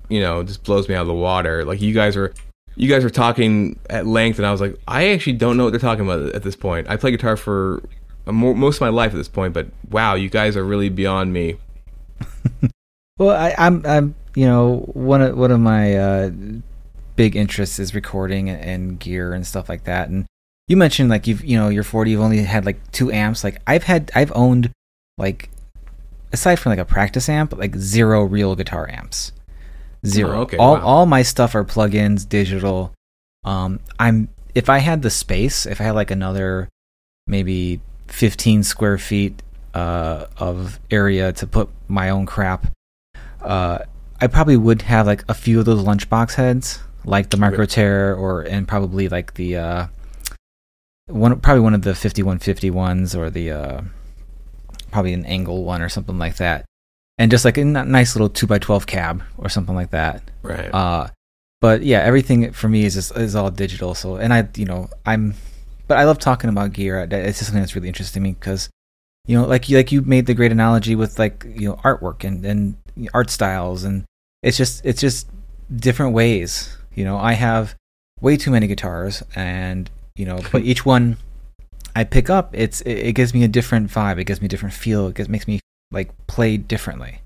[0.09, 1.65] you know, just blows me out of the water.
[1.65, 2.33] Like you guys were.
[2.77, 5.71] You guys were talking at length, and I was like, I actually don't know what
[5.71, 6.89] they're talking about at this point.
[6.89, 7.83] I play guitar for
[8.25, 11.57] most of my life at this point, but wow, you guys are really beyond me.
[13.21, 16.31] Well, I, I'm, I'm, you know, one of one of my uh,
[17.17, 20.09] big interests is recording and, and gear and stuff like that.
[20.09, 20.25] And
[20.69, 23.45] you mentioned like you've, you know, you're 40, you've only had like two amps.
[23.45, 24.71] Like I've had, I've owned
[25.19, 25.51] like,
[26.33, 29.33] aside from like a practice amp, like zero real guitar amps.
[30.07, 30.39] Zero.
[30.39, 30.81] Oh, okay, all, wow.
[30.81, 32.95] all my stuff are plugins, digital.
[33.45, 36.71] Um, I'm if I had the space, if I had like another
[37.27, 39.43] maybe 15 square feet
[39.75, 42.67] uh, of area to put my own crap,
[43.43, 43.79] uh,
[44.21, 48.15] I probably would have like a few of those lunchbox heads, like the Micro Terror,
[48.15, 49.87] or and probably like the uh,
[51.07, 53.81] one, probably one of the 5150 ones, or the uh,
[54.91, 56.65] probably an Engl one or something like that,
[57.19, 60.23] and just like a nice little two x twelve cab or something like that.
[60.43, 60.73] Right.
[60.73, 61.09] Uh,
[61.61, 63.95] but yeah, everything for me is just is all digital.
[63.95, 65.35] So, and I, you know, I'm,
[65.89, 67.01] but I love talking about gear.
[67.11, 68.71] It's just something that's really interesting to me because,
[69.27, 72.25] you know, like you like you made the great analogy with like you know artwork
[72.25, 72.77] and and
[73.15, 74.05] art styles, and
[74.43, 75.29] it's just it's just
[75.75, 76.77] different ways.
[76.95, 77.75] You know, I have
[78.21, 81.17] way too many guitars, and you know, but each one
[81.95, 84.19] I pick up, it's it, it gives me a different vibe.
[84.19, 85.09] It gives me a different feel.
[85.09, 85.61] It makes me
[85.91, 87.21] like play differently.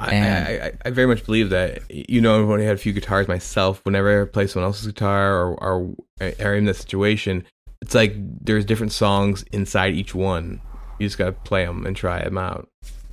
[0.00, 1.82] I, I, I, I very much believe that.
[1.90, 5.34] You know, when I had a few guitars myself, whenever I play someone else's guitar
[5.34, 5.94] or, or
[6.40, 7.44] are in that situation,
[7.82, 10.60] it's like there's different songs inside each one.
[10.98, 12.68] You just gotta play them and try them out.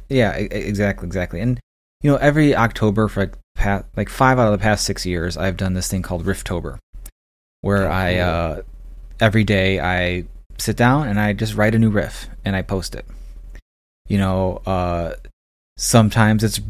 [0.10, 1.42] Yeah, exactly, exactly.
[1.42, 1.60] And
[2.02, 5.38] you know, every October for like past, like five out of the past six years,
[5.38, 6.78] I've done this thing called Rifftober,
[7.62, 8.62] where Oh, I uh,
[9.20, 10.26] every day I
[10.58, 13.06] sit down and I just write a new riff and I post it.
[14.08, 15.14] You know, uh,
[15.78, 16.62] sometimes it's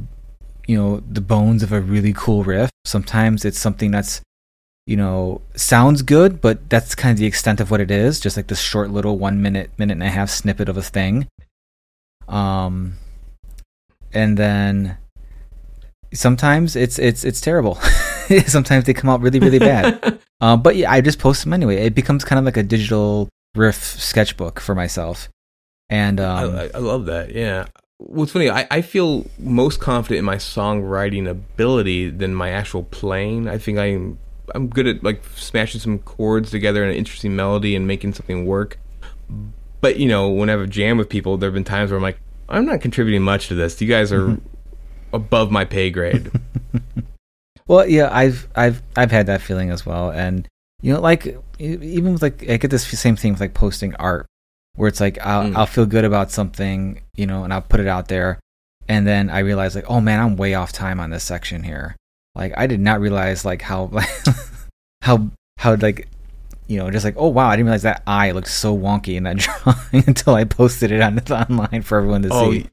[0.68, 2.70] you know the bones of a really cool riff.
[2.86, 4.22] Sometimes it's something that's
[4.88, 8.22] you know sounds good, but that's kind of the extent of what it is.
[8.22, 11.28] Just like this short little one minute, minute and a half snippet of a thing.
[12.30, 12.94] Um,
[14.16, 14.98] and then
[16.14, 17.76] sometimes it's it's it's terrible.
[18.48, 20.20] sometimes they come out really really bad.
[20.42, 21.78] Um, but yeah, I just post them anyway.
[21.78, 25.30] It becomes kind of like a digital riff sketchbook for myself.
[25.90, 27.36] And um, I, I love that.
[27.36, 27.66] Yeah.
[27.98, 33.48] What's funny, I, I feel most confident in my songwriting ability than my actual playing.
[33.48, 34.18] I think I'm
[34.54, 38.46] I'm good at like smashing some chords together and an interesting melody and making something
[38.46, 38.80] work.
[39.82, 41.98] But you know, when I have a jam with people, there have been times where
[41.98, 43.80] I'm like, I'm not contributing much to this.
[43.82, 44.38] You guys are
[45.14, 46.32] above my pay grade.
[47.68, 50.48] well, yeah, I've I've I've had that feeling as well, and
[50.82, 54.28] you know, like even with like I get this same thing with like posting art,
[54.76, 55.56] where it's like I'll mm.
[55.56, 58.40] I'll feel good about something, you know, and I'll put it out there,
[58.88, 61.96] and then I realize like, oh man, I'm way off time on this section here.
[62.36, 63.92] Like I did not realize like how
[65.02, 66.08] how how like
[66.68, 69.24] you know, just like, oh wow, I didn't realize that eye looked so wonky in
[69.24, 69.38] that
[69.94, 72.68] drawing until I posted it on the online for everyone to oh, see.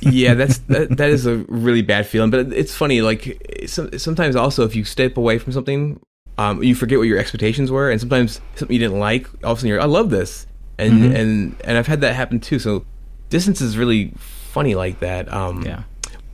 [0.00, 2.30] yeah, that's that, that is a really bad feeling.
[2.30, 6.00] But it's funny, like sometimes also if you step away from something,
[6.36, 9.58] um, you forget what your expectations were, and sometimes something you didn't like, all of
[9.58, 10.46] a sudden you're, I love this,
[10.78, 11.16] and mm-hmm.
[11.16, 12.58] and and I've had that happen too.
[12.58, 12.84] So
[13.30, 15.32] distance is really funny like that.
[15.32, 15.82] Um, yeah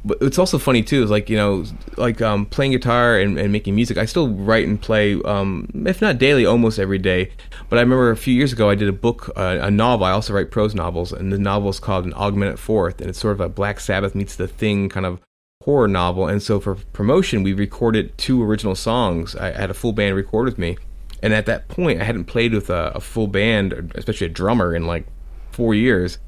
[0.04, 1.64] but it's also funny too is like you know
[1.96, 6.02] like um, playing guitar and, and, making music i still write and play um, if
[6.02, 7.30] not daily almost every day.
[7.68, 10.06] But i remember a few years ago i did a book uh, a novel.
[10.06, 13.18] I also write prose novels and the novel is called an augmented fourth and it's
[13.18, 15.20] sort of a black sabbath meets the thing kind of
[15.62, 16.28] horror novel.
[16.28, 19.34] And so for promotion we recorded two original songs.
[19.34, 20.76] I had a full band record with me.
[21.22, 24.74] And at that point i hadn't played with a, a full band especially a drummer
[24.74, 25.06] in like
[25.50, 26.18] four years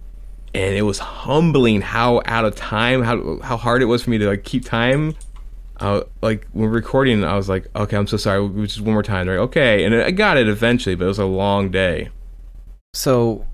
[0.57, 4.17] and it was humbling how out of time how how hard it was for me
[4.17, 5.15] to like keep time.
[6.23, 8.49] Like when recording i was like okay i'm so sorry.
[8.67, 9.37] Just one more time right?
[9.37, 12.09] Okay and i got it eventually but it was a long day.
[12.95, 13.47] So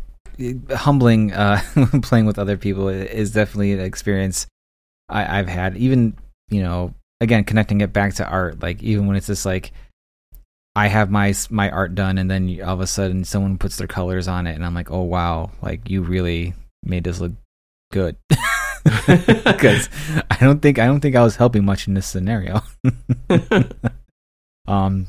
[0.70, 1.60] humbling uh,
[2.02, 4.46] playing with other people is definitely an experience
[5.08, 5.76] I, i've had.
[5.76, 6.16] Even
[6.50, 9.72] you know again connecting it back to art like even when it's just like
[10.76, 13.86] I have my my art done, and then all of a sudden someone puts their
[13.86, 17.32] colors on it, and I'm like, oh wow, like you really made this look
[17.90, 18.16] good
[19.06, 19.88] because
[20.30, 22.62] I don't think I don't think I was helping much in this scenario.
[24.66, 25.06] um,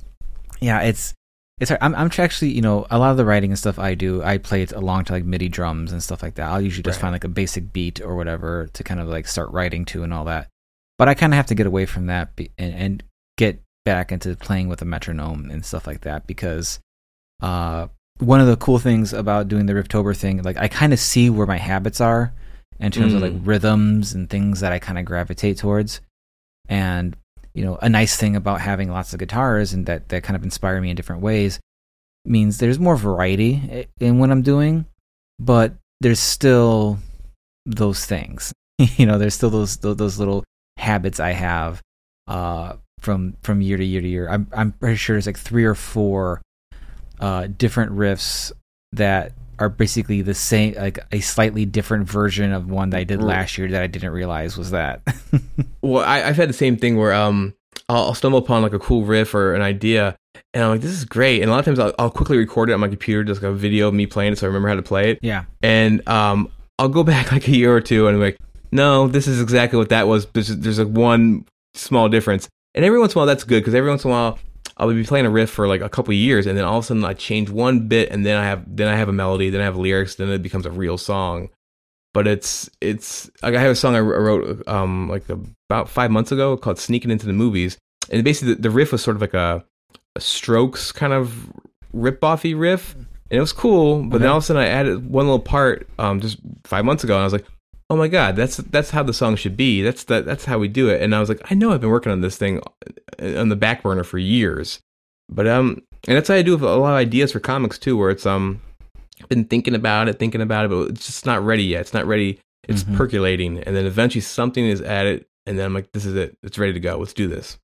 [0.61, 1.13] yeah, it's
[1.59, 1.81] it's hard.
[1.81, 4.37] I'm I'm actually you know a lot of the writing and stuff I do I
[4.37, 6.49] play it along to like MIDI drums and stuff like that.
[6.49, 7.01] I'll usually just right.
[7.01, 10.13] find like a basic beat or whatever to kind of like start writing to and
[10.13, 10.49] all that.
[10.99, 13.03] But I kind of have to get away from that and, and
[13.37, 16.79] get back into playing with a metronome and stuff like that because
[17.41, 17.87] uh
[18.23, 21.29] one of the cool things about doing the Rifftober thing, like I kind of see
[21.29, 22.33] where my habits are
[22.79, 23.17] in terms mm.
[23.17, 23.41] of like mm.
[23.45, 26.01] rhythms and things that I kind of gravitate towards.
[26.67, 27.15] And
[27.53, 30.43] you know, a nice thing about having lots of guitars and that that kind of
[30.43, 31.59] inspire me in different ways
[32.25, 34.85] means there's more variety in what I'm doing,
[35.39, 36.99] but there's still
[37.65, 38.53] those things.
[38.79, 40.43] you know, there's still those, those those little
[40.77, 41.81] habits I have
[42.27, 44.29] uh, from from year to year to year.
[44.29, 46.41] I'm I'm pretty sure there's like three or four
[47.19, 48.51] uh, different riffs
[48.91, 53.21] that are basically the same, like a slightly different version of one that I did
[53.21, 55.01] last year that I didn't realize was that.
[55.81, 57.53] well, I, have had the same thing where um,
[57.87, 60.15] I'll, I'll, stumble upon like a cool riff or an idea,
[60.53, 61.41] and I'm like, this is great.
[61.41, 63.51] And a lot of times I'll, I'll quickly record it on my computer, just like
[63.51, 65.19] a video of me playing it, so I remember how to play it.
[65.21, 65.45] Yeah.
[65.61, 68.37] And um, I'll go back like a year or two, and I'm like,
[68.71, 70.25] no, this is exactly what that was.
[70.27, 71.45] There's, there's like one
[71.75, 72.49] small difference.
[72.75, 74.39] And every once in a while, that's good because every once in a while,
[74.77, 76.87] I'll be playing a riff for like a couple years, and then all of a
[76.87, 79.61] sudden I change one bit, and then I have then I have a melody, then
[79.61, 81.49] I have lyrics, then it becomes a real song.
[82.13, 86.31] But it's it's like I have a song I wrote um like about five months
[86.31, 87.77] ago called "Sneaking Into the Movies,"
[88.09, 89.63] and basically the, the riff was sort of like a,
[90.15, 91.51] a Strokes kind of
[91.91, 94.03] rip offy riff, and it was cool.
[94.03, 94.23] But okay.
[94.23, 97.13] then all of a sudden I added one little part um just five months ago,
[97.13, 97.45] and I was like,
[97.93, 99.83] oh my god, that's that's how the song should be.
[99.83, 101.03] That's that that's how we do it.
[101.03, 102.59] And I was like, I know I've been working on this thing
[103.21, 104.79] uh, on the back burner for years,
[105.29, 107.95] but um, and that's how I do with a lot of ideas for comics too,
[107.95, 108.61] where it's um,
[109.29, 111.81] been thinking about it, thinking about it, but it's just not ready yet.
[111.81, 112.39] It's not ready.
[112.67, 112.97] It's mm-hmm.
[112.97, 116.35] percolating, and then eventually something is added, and then I'm like, this is it.
[116.41, 116.97] It's ready to go.
[116.97, 117.59] Let's do this.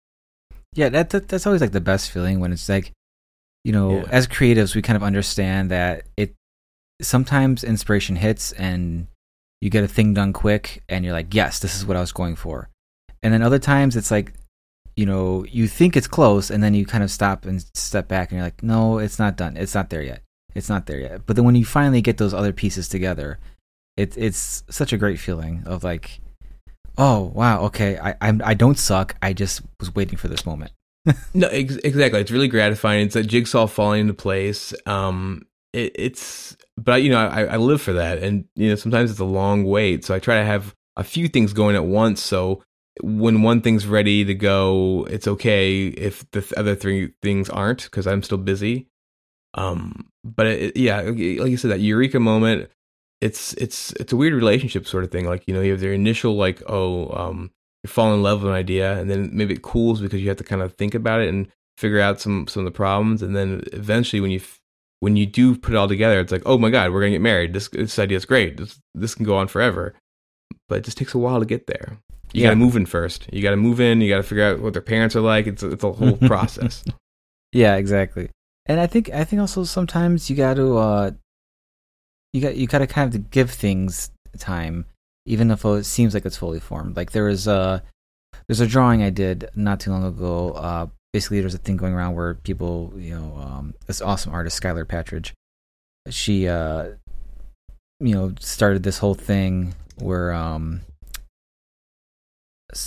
[0.76, 2.92] Yeah, that, that that's always like the best feeling when it's like,
[3.64, 4.06] you know, yeah.
[4.12, 6.36] as creatives, we kind of understand that it
[7.02, 9.08] sometimes inspiration hits and
[9.62, 12.12] you get a thing done quick and you're like, yes, this is what I was
[12.12, 12.70] going for.
[13.22, 14.34] And then other times it's like,
[14.96, 18.32] you know, you think it's close and then you kind of stop and step back
[18.32, 19.58] and you're like, no, it's not done.
[19.58, 20.22] It's not there yet.
[20.56, 21.26] It's not there yet.
[21.26, 23.40] But then when you finally get those other pieces together,
[23.98, 26.22] it, it's such a great feeling of like,
[26.98, 29.16] oh wow, okay, I I'm, I don't suck.
[29.22, 30.72] I just was waiting for this moment.
[31.34, 32.20] no, ex- exactly.
[32.20, 33.06] It's really gratifying.
[33.06, 34.74] It's a jigsaw falling into place.
[34.86, 39.12] Um, it, it's but you know I, I live for that and you know sometimes
[39.12, 42.22] it's a long wait so i try to have a few things going at once
[42.22, 42.64] so
[43.02, 48.08] when one thing's ready to go it's okay if the other three things aren't because
[48.08, 48.88] i'm still busy
[49.54, 51.16] Um, but it, yeah, like
[51.52, 52.70] you said, that eureka moment.
[53.22, 55.26] It's it's it's a weird relationship sort of thing.
[55.28, 57.52] Like you know, you have their initial like, oh, um,
[57.84, 60.38] you fall in love with an idea, and then maybe it cools because you have
[60.38, 63.36] to kind of think about it and figure out some some of the problems, and
[63.36, 64.42] then eventually when you
[65.02, 67.22] when you do put it all together, it's like, oh my god, we're gonna get
[67.22, 67.54] married.
[67.54, 68.58] This this idea is great.
[68.58, 69.94] This this can go on forever,
[70.68, 71.98] but it just takes a while to get there.
[72.34, 72.48] You Yeah.
[72.50, 73.28] got to move in first.
[73.34, 74.02] You got to move in.
[74.02, 75.48] You got to figure out what their parents are like.
[75.48, 76.84] It's a, it's a whole process.
[77.52, 78.30] Yeah, exactly.
[78.68, 81.12] And I think I think also sometimes you got to uh
[82.34, 84.86] you got you got to kind of give things time
[85.26, 86.96] even if it seems like it's fully formed.
[86.96, 87.82] Like there is a
[88.48, 90.52] there's a drawing I did not too long ago.
[90.52, 94.62] Uh basically there's a thing going around where people, you know, um this awesome artist
[94.62, 95.34] Skylar Partridge
[96.10, 96.90] she uh
[98.00, 100.82] you know started this whole thing where um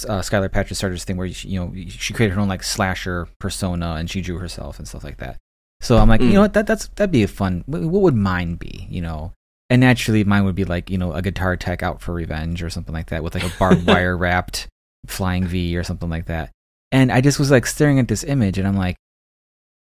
[0.08, 2.62] uh, Skylar Partridge started this thing where she, you know she created her own like
[2.62, 5.38] slasher persona and she drew herself and stuff like that.
[5.80, 6.32] So I'm like, you Mm.
[6.34, 7.64] know what, that that's that'd be a fun.
[7.66, 8.86] What, what would mine be?
[8.88, 9.32] You know,
[9.68, 12.70] and naturally mine would be like you know a guitar tech out for revenge or
[12.70, 14.68] something like that with like a barbed wire wrapped
[15.06, 16.52] flying V or something like that.
[16.92, 18.96] And I just was like staring at this image and I'm like,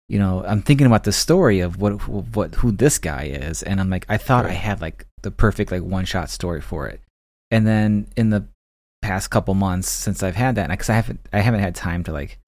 [0.08, 3.80] you know, I'm thinking about the story of what what who this guy is, and
[3.80, 7.00] I'm like, I thought I had like the perfect like one shot story for it,
[7.52, 8.46] and then in the
[9.02, 12.12] past couple months since I've had that, because I haven't I haven't had time to
[12.12, 12.38] like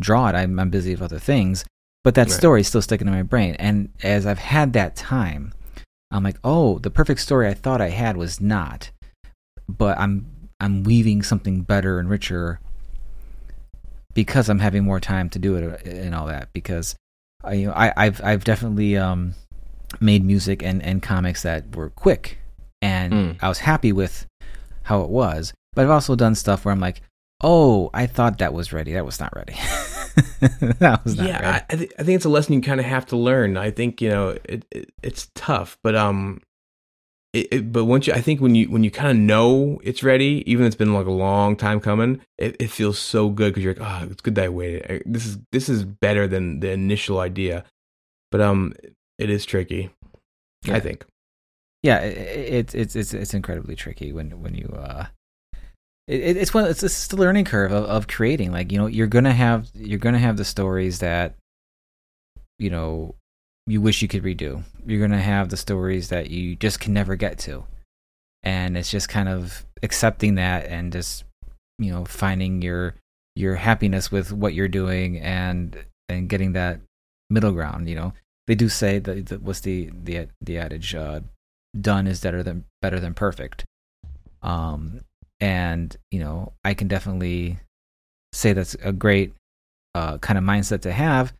[0.00, 1.64] draw it, I'm I'm busy with other things,
[2.02, 2.36] but that Right.
[2.36, 5.52] story is still sticking in my brain, and as I've had that time,
[6.10, 8.90] I'm like, oh, the perfect story I thought I had was not,
[9.68, 10.26] but I'm
[10.58, 12.58] I'm weaving something better and richer
[14.14, 16.94] because I'm having more time to do it uh, and all that because
[17.44, 19.34] I, you know, I I've I've definitely um
[20.00, 22.38] made music and and comics that were quick
[22.80, 23.36] and Mm.
[23.40, 24.26] I was happy with
[24.84, 27.02] how it was but I've also done stuff where I'm like
[27.42, 29.54] oh I thought that was ready that was not ready
[30.78, 32.80] that was not yeah, ready I, I, th- I think it's a lesson you kind
[32.80, 33.56] of have to learn.
[33.56, 36.40] I think you know it, it it's tough, but um,
[37.32, 40.02] it, it, but once you, I think when you when you kind of know it's
[40.02, 43.50] ready, even if it's been like a long time coming, it, it feels so good
[43.52, 44.90] because you're like, oh, it's good that I waited.
[44.90, 47.64] I- This is this is better than the initial idea,
[48.30, 48.74] but um,
[49.18, 49.90] it is tricky.
[50.64, 50.76] Yeah.
[50.76, 51.04] I think.
[51.82, 55.06] yeah it's it, it's it's it's incredibly tricky when when you uh
[56.06, 58.86] it, it- it's one it's, it's the learning curve of, of creating like you know
[58.86, 61.34] you're gonna have you're gonna have the stories that
[62.60, 63.14] you know
[63.66, 64.62] you wish you could redo.
[64.86, 67.64] You're gonna have the stories that you just can never get to.
[68.42, 71.24] And it's just kind of accepting that and just
[71.78, 72.94] you know finding your
[73.34, 76.80] your happiness with what you're doing and and getting that
[77.30, 78.12] middle ground you know.
[78.48, 81.20] They do say that, that what's the the the adage uh
[81.80, 83.64] done is better than better than perfect.
[84.42, 85.02] Um
[85.42, 87.58] and you know i can definitely
[88.32, 89.34] say that's a great
[89.94, 91.34] uh kind of mindset to have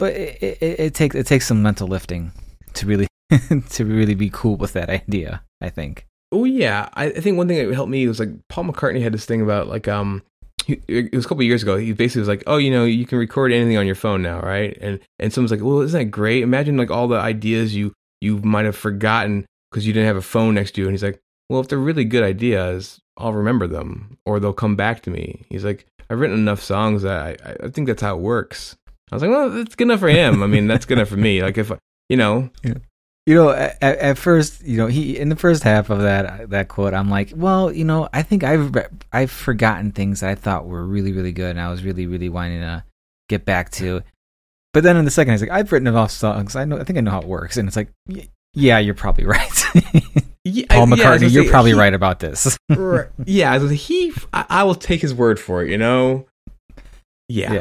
[0.00, 2.32] but it, it, it takes it takes some mental lifting
[2.74, 3.06] to really
[3.70, 7.56] to really be cool with that idea i think Oh yeah, I, think one thing
[7.58, 10.22] that helped me was like Paul McCartney had this thing about like um,
[10.68, 11.76] it was a couple years ago.
[11.76, 14.38] He basically was like, oh, you know, you can record anything on your phone now,
[14.40, 14.78] right?
[14.80, 16.44] And and someone's like, well, isn't that great?
[16.44, 20.22] Imagine like all the ideas you you might have forgotten because you didn't have a
[20.22, 20.86] phone next to you.
[20.86, 24.76] And he's like, well, if they're really good ideas, I'll remember them or they'll come
[24.76, 25.46] back to me.
[25.48, 28.76] He's like, I've written enough songs that I- I think that's how it works.
[29.10, 30.42] I was like, well, that's good enough for him.
[30.42, 31.42] I mean, that's good enough for me.
[31.42, 31.72] Like if
[32.08, 32.50] you know,
[33.26, 36.68] you know at, at first you know he in the first half of that that
[36.68, 38.74] quote i'm like well you know i think i've
[39.12, 42.28] i've forgotten things that i thought were really really good and i was really really
[42.28, 42.82] wanting to
[43.28, 44.02] get back to
[44.72, 46.98] but then in the second he's like i've written enough songs i know i think
[46.98, 47.92] i know how it works and it's like
[48.54, 49.64] yeah you're probably right
[50.42, 52.58] yeah, paul I- yeah, mccartney you're say, probably he- right about this
[53.26, 54.12] yeah, I was like, he.
[54.32, 55.70] I, I will take his word for it.
[55.70, 56.26] You know.
[57.30, 57.52] Yeah.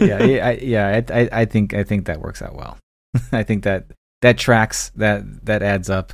[0.00, 0.22] yeah.
[0.22, 2.78] Yeah yeah I, I i think i think that works out well.
[3.32, 3.86] I think that
[4.22, 6.12] that tracks that that adds up.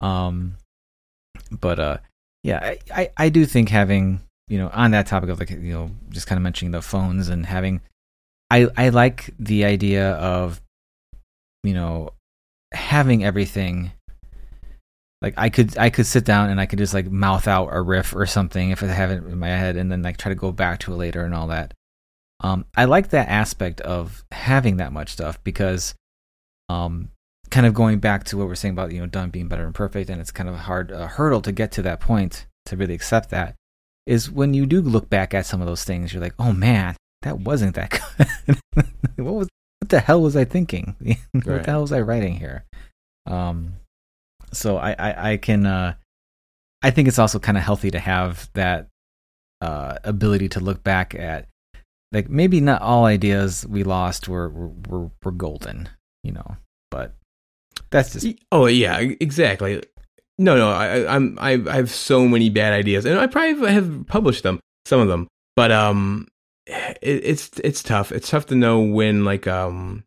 [0.00, 0.56] Um
[1.50, 1.98] but uh
[2.42, 5.72] yeah I, I i do think having you know on that topic of like you
[5.72, 7.80] know just kind of mentioning the phones and having
[8.50, 10.60] i i like the idea of
[11.62, 12.10] you know
[12.72, 13.92] having everything
[15.22, 17.80] like i could i could sit down and i could just like mouth out a
[17.80, 20.36] riff or something if i have it in my head and then like try to
[20.36, 21.74] go back to it later and all that
[22.40, 25.94] um, I like that aspect of having that much stuff because,
[26.68, 27.10] um,
[27.50, 29.72] kind of going back to what we're saying about you know done being better than
[29.72, 32.76] perfect, and it's kind of a hard uh, hurdle to get to that point to
[32.76, 33.54] really accept that.
[34.06, 36.94] Is when you do look back at some of those things, you're like, oh man,
[37.22, 37.90] that wasn't that
[38.46, 38.58] good.
[39.16, 39.48] what was
[39.80, 40.94] what the hell was I thinking?
[41.32, 41.64] what Right.
[41.64, 42.64] the hell was I writing here?
[43.26, 43.74] Um,
[44.52, 45.94] so I I, I can uh,
[46.82, 48.88] I think it's also kind of healthy to have that
[49.60, 51.48] uh, ability to look back at
[52.12, 55.88] like maybe not all ideas we lost were were, were, golden
[56.22, 56.56] you know
[56.90, 57.14] But
[57.90, 59.82] that's just Oh yeah, exactly.
[60.38, 64.06] No, no, I, I'm I, I have so many bad ideas, and I probably have
[64.06, 66.28] published them, some of them, but um,
[66.66, 68.12] it, it's it's tough.
[68.12, 70.04] It's tough to know when like um,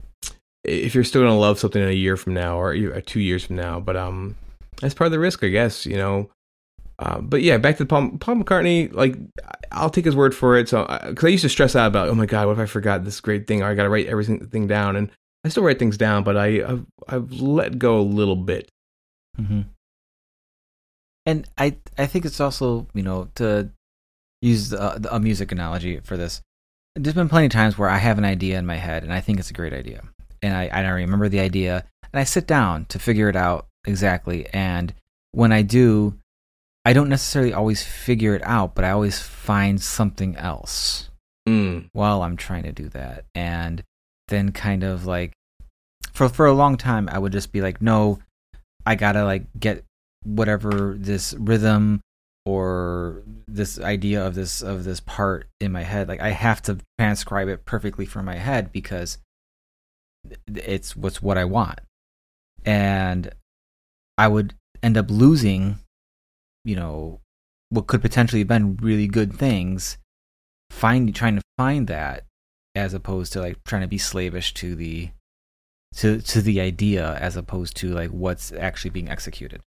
[0.64, 3.46] if you're still gonna love something in a year from now or, or two years
[3.46, 3.80] from now.
[3.80, 4.36] But um,
[4.82, 5.86] that's part of the risk, I guess.
[5.86, 6.30] You know.
[7.00, 8.94] Uh, but yeah, back to Paul, Paul McCartney.
[8.94, 9.16] Like,
[9.72, 10.68] I'll take his word for it.
[10.68, 13.06] So, because I used to stress out about, oh my god, what if I forgot
[13.06, 13.64] this great thing?
[13.64, 15.10] I got to write everything down, and
[15.46, 18.70] I still write things down, but I I've, I've let go a little bit.
[19.38, 19.62] hmm
[21.26, 23.70] And I I think it's also you know to
[24.42, 26.42] use a, a music analogy for this.
[26.96, 29.22] There's been plenty of times where I have an idea in my head and I
[29.22, 30.04] think it's a great idea,
[30.42, 34.48] and I I remember the idea and I sit down to figure it out exactly.
[34.48, 34.94] And
[35.32, 36.19] when I do,
[36.90, 41.12] I don't necessarily always figure it out, but I always find something else
[41.48, 41.92] Mm.
[41.94, 43.26] while I'm trying to do that.
[43.36, 43.84] And
[44.30, 45.34] then kind of like
[46.14, 48.18] for for a long time I would just be like, no,
[48.88, 49.84] I gotta like get
[50.24, 52.02] whatever this rhythm
[52.44, 56.08] or this idea of this of this part in my head.
[56.08, 59.20] Like I have to transcribe it perfectly from my head because
[60.48, 61.82] it's what's what I want.
[62.66, 63.30] And
[64.18, 65.78] I would end up losing,
[66.64, 67.20] you know,
[67.70, 69.98] what could potentially have been really good things
[70.70, 72.26] find trying to find that
[72.76, 75.10] as opposed to like trying to be slavish to the
[75.96, 79.62] to to the idea as opposed to like what's actually being executed.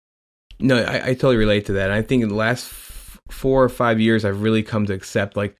[0.61, 1.91] No, I, I totally relate to that.
[1.91, 4.93] And I think in the last f- four or five years, I've really come to
[4.93, 5.57] accept like,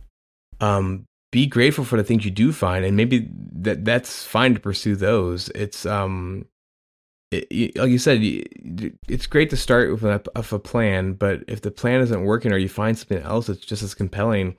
[0.61, 4.61] um, be grateful for the things you do find, and maybe that that's fine to
[4.61, 5.49] pursue those.
[5.55, 6.47] It's um,
[7.33, 8.19] it, like you said,
[9.09, 12.59] it's great to start with a, a plan, but if the plan isn't working or
[12.59, 14.57] you find something else that's just as compelling,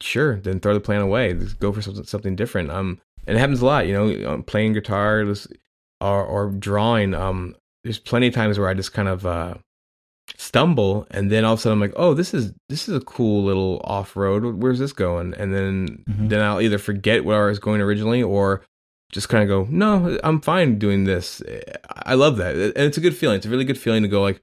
[0.00, 1.32] sure, then throw the plan away.
[1.34, 2.70] Just go for something something different.
[2.70, 5.48] Um, and it happens a lot, you know, um, playing guitar this-
[6.00, 7.14] or or drawing.
[7.14, 7.54] Um,
[7.84, 9.54] there's plenty of times where I just kind of uh
[10.36, 13.00] stumble and then all of a sudden I'm like, oh, this is this is a
[13.00, 14.62] cool little off road.
[14.62, 15.34] Where's this going?
[15.34, 16.28] And then Mhm.
[16.30, 18.62] then I'll either forget where I was going originally or
[19.12, 21.42] just kind of go, no, I'm fine doing this.
[21.88, 23.36] I love that, and it's a good feeling.
[23.36, 24.42] It's a really good feeling to go like,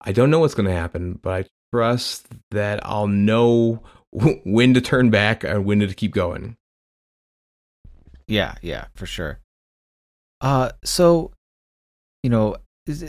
[0.00, 4.80] I don't know what's going to happen, but I trust that I'll know when to
[4.80, 6.56] turn back and when to keep going.
[8.26, 9.40] Yeah, yeah, for sure.
[10.40, 11.32] Uh so
[12.22, 12.56] you know,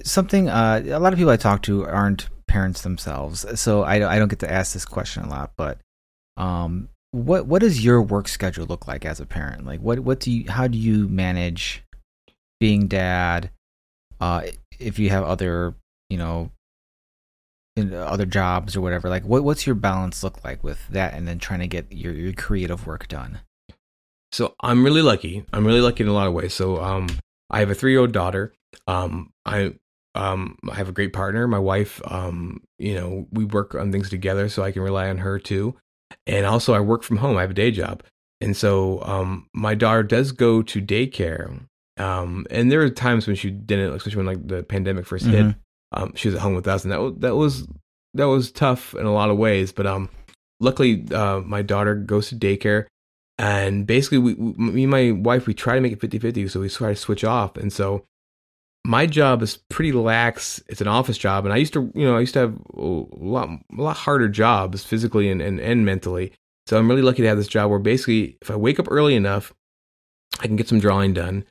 [0.03, 3.45] something uh a lot of people I talk to aren't parents themselves.
[3.59, 5.79] So I I don't get to ask this question a lot, but
[6.37, 9.65] um what what does your work schedule look like as a parent?
[9.65, 11.83] Like what what do you how do you manage
[12.59, 13.51] being dad
[14.19, 14.41] uh
[14.79, 15.75] if you have other,
[16.09, 16.49] you know,
[17.75, 19.09] in other jobs or whatever?
[19.09, 22.13] Like what what's your balance look like with that and then trying to get your
[22.13, 23.41] your creative work done?
[24.31, 25.45] So I'm really lucky.
[25.53, 26.55] I'm really lucky in a lot of ways.
[26.55, 27.07] So um,
[27.51, 28.53] I have a three year old daughter.
[28.87, 29.75] Um, I
[30.15, 32.01] um, I have a great partner, my wife.
[32.05, 35.75] Um, you know, we work on things together, so I can rely on her too.
[36.27, 37.37] And also, I work from home.
[37.37, 38.03] I have a day job,
[38.41, 41.65] and so um, my daughter does go to daycare.
[41.97, 45.45] Um, and there are times when she didn't, especially when like the pandemic 1st hit.
[45.45, 45.55] Mhm.
[45.95, 47.67] Um, she was at home with us, and that was that was
[48.15, 49.71] that was tough in a lot of ways.
[49.71, 50.09] But um,
[50.59, 52.87] luckily, uh, my daughter goes to daycare
[53.39, 56.59] and basically we, we me and my wife we try to make it 50-50 so
[56.59, 58.05] we try to switch off and so
[58.85, 60.61] my job is pretty lax.
[60.67, 62.81] It's an office job and i used to you know i used to have a
[62.81, 66.33] lot a lot harder jobs physically and, and, and mentally.
[66.67, 69.15] So i'm really lucky to have this job where basically if i wake up early
[69.15, 69.53] enough
[70.39, 71.45] i can get some drawing done.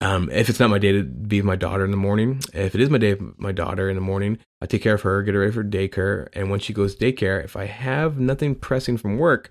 [0.00, 2.74] Um, if it's not my day to be with my daughter in the morning if
[2.74, 5.22] it is my day with my daughter in the morning i take care of her
[5.22, 8.54] get her ready for daycare and when she goes to daycare if i have nothing
[8.54, 9.50] pressing from work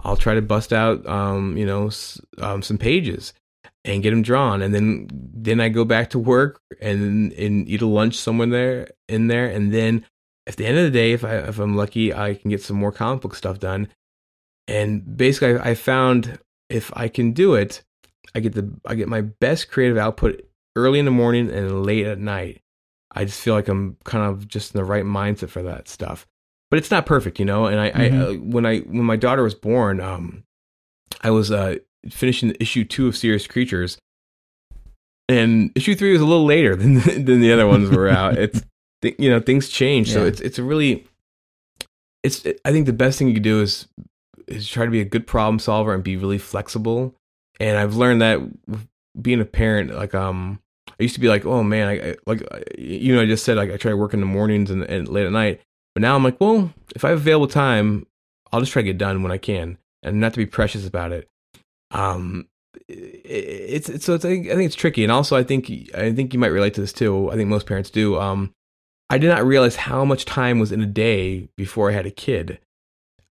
[0.00, 1.90] I'll try to bust out, um, you know,
[2.38, 3.32] um, some pages
[3.84, 7.82] and get them drawn, and then then I go back to work and and eat
[7.82, 10.06] a lunch somewhere there in there, and then
[10.46, 12.76] at the end of the day, if I if I'm lucky, I can get some
[12.76, 13.88] more comic book stuff done.
[14.66, 16.38] And basically, I, I found
[16.70, 17.82] if I can do it,
[18.34, 20.42] I get the I get my best creative output
[20.76, 22.62] early in the morning and late at night.
[23.16, 26.26] I just feel like I'm kind of just in the right mindset for that stuff
[26.74, 27.66] but it's not perfect, you know.
[27.66, 30.42] And I, I uh, when I when my daughter was born, um,
[31.20, 31.76] I was uh
[32.10, 33.98] finishing issue two of Serious Creatures,
[35.28, 36.94] and issue three was a little later than
[37.24, 38.38] than the other ones were out.
[38.44, 38.62] It's
[39.02, 41.06] th- you know things change, so it's it's a really
[42.22, 43.88] it's I think the best thing you can do is
[44.46, 47.14] is try to be a good problem solver and be really flexible.
[47.60, 48.40] And I've learned that
[49.20, 50.60] being a parent, like um.
[50.86, 52.46] I used to be like, oh man, I, I like
[52.78, 55.08] you know, I just said like I try to work in the mornings and, and
[55.08, 55.60] late at night.
[55.94, 58.06] But now I'm like, well, if I have available time,
[58.52, 61.10] I'll just try to get done when I can, and not to be precious about
[61.10, 61.28] it.
[61.94, 62.48] Um,
[62.88, 66.12] it's, it's so it's, I think I think it's tricky, and also I think I
[66.12, 67.30] think you might relate to this too.
[67.30, 68.18] I think most parents do.
[68.18, 68.52] Um,
[69.10, 72.10] I did not realize how much time was in a day before I had a
[72.10, 72.58] kid.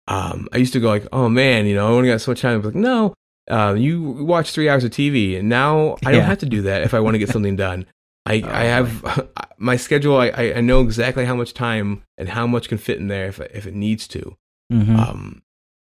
[0.08, 2.42] Um, I used to go like, oh man, you know, I only got so much
[2.42, 2.54] time.
[2.54, 3.14] I was like, no,
[3.50, 6.26] uh, you watch three hours of TV, and now I don't Yeah.
[6.28, 7.86] have to do that if I want to get something done.
[8.26, 10.16] I, Oh, I have my schedule.
[10.18, 13.40] I, I know exactly how much time and how much can fit in there if
[13.42, 14.38] if it needs to.
[14.72, 14.98] Mhm.
[14.98, 15.42] Um,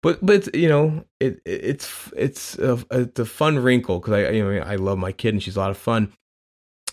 [0.07, 4.29] but but you know it, it it's it's a, it's a fun wrinkle because I
[4.29, 6.13] you know I love my kid and she's a lot of fun,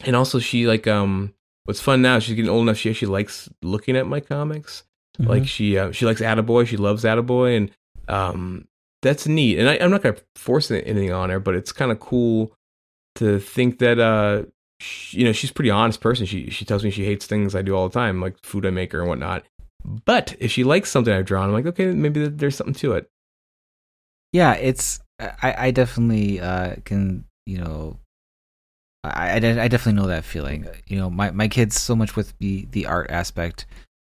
[0.05, 1.33] and also she like um
[1.65, 4.83] what's fun now she's getting old enough she actually likes looking at my comics.
[5.21, 5.29] Mhm.
[5.29, 7.71] like she uh, she likes Attaboy she loves Attaboy and
[8.09, 8.67] um
[9.01, 9.61] that's neat.
[9.61, 12.53] And I, I'm not gonna force anything on her but it's kind of cool
[13.15, 14.43] to think that uh
[14.81, 16.27] she, you know she's a pretty honest person.
[16.27, 18.71] She she tells me she hates things I do all the time like food I
[18.71, 19.45] make her and whatnot
[19.85, 23.09] but if she likes something I've drawn I'm like okay maybe there's something to it.
[24.33, 27.99] Yeah it's i i definitely uh can you know
[29.05, 30.67] I, I I definitely know that feeling.
[30.87, 33.67] You know my my kids so much with the the art aspect.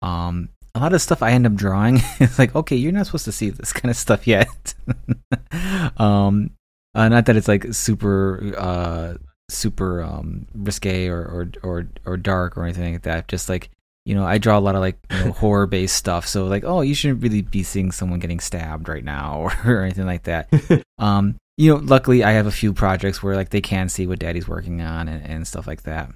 [0.02, 3.24] Um a lot of stuff i end up drawing it's like okay you're not supposed
[3.24, 4.74] to see this kind of stuff yet.
[5.98, 6.52] Um
[6.94, 9.16] uh, not that it's like super uh
[9.50, 13.70] super um risque or or or, or dark or anything like that just like
[14.06, 16.28] you know, I draw a lot of like you know, horror based stuff.
[16.28, 19.84] So like, oh, you shouldn't really be seeing someone getting stabbed right now or, or
[19.84, 20.48] anything like that.
[20.98, 24.20] um, you know, luckily I have a few projects where like they can see what
[24.20, 26.10] daddy's working on and, and stuff like that.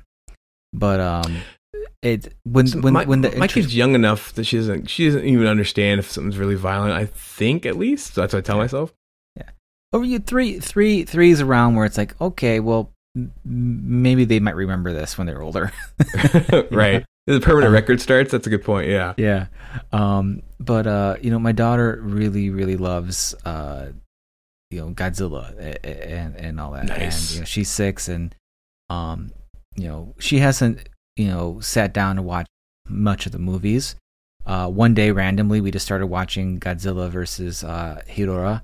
[0.72, 1.42] But um
[2.02, 5.06] it when So when my, when the my kid's young enough that she doesn't she
[5.06, 6.94] doesn't even understand if something's really violent.
[6.94, 8.94] I think at least so that's what I tell myself.
[9.36, 9.50] Yeah.
[9.94, 12.92] Over you three three three is around where it's like, okay, well
[13.44, 15.72] maybe they might remember this when they're older.
[16.72, 17.06] right.
[17.34, 18.32] The permanent Uh, record starts.
[18.32, 18.90] That's a good point.
[18.90, 19.14] Yeah.
[19.18, 19.48] yeah
[19.92, 23.92] um but uh you know my daughter really really loves uh
[24.72, 27.22] you know godzilla a- a- and and all that Nice.
[27.30, 28.34] and you know she's six and
[28.90, 29.32] um
[29.76, 32.48] you know she hasn't you know sat down to watch
[32.88, 33.96] much of the movies
[34.48, 38.62] uh one day randomly we just started watching godzilla versus uh Hedorah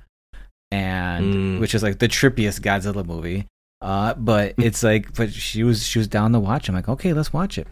[0.71, 1.59] and Mm.
[1.59, 3.45] which is like the trippiest godzilla movie
[3.81, 7.13] uh but it's like but she was she was down to watch i'm like okay
[7.13, 7.67] let's watch it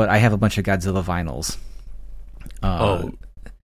[0.00, 1.56] but i have a bunch of godzilla vinyls
[2.62, 3.10] uh, oh.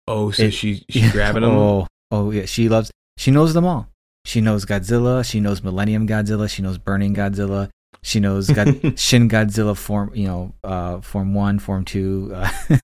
[0.07, 1.51] Oh, so it- she she's grabbing them.
[1.51, 2.91] Oh, oh yeah, she loves.
[3.17, 3.89] She knows them all.
[4.25, 5.23] She knows Godzilla.
[5.25, 6.49] She knows Millennium Godzilla.
[6.49, 7.69] She knows Burning Godzilla.
[8.03, 8.67] She knows God,
[8.99, 10.11] Shin Godzilla form.
[10.13, 12.31] You know, uh, form one, form two.
[12.33, 12.49] Uh,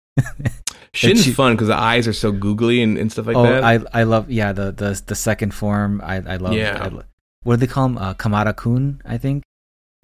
[0.93, 3.63] Shin's she- fun because the eyes are so googly and, and stuff like oh, that.
[3.63, 6.01] I I love yeah the the the second form.
[6.03, 6.53] I I love.
[6.53, 6.81] Yeah.
[6.81, 7.03] I
[7.43, 7.97] what do they call him?
[7.97, 9.43] Uh, Kamata Kun, I think.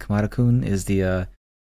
[0.00, 1.24] Kamata Kun is the uh,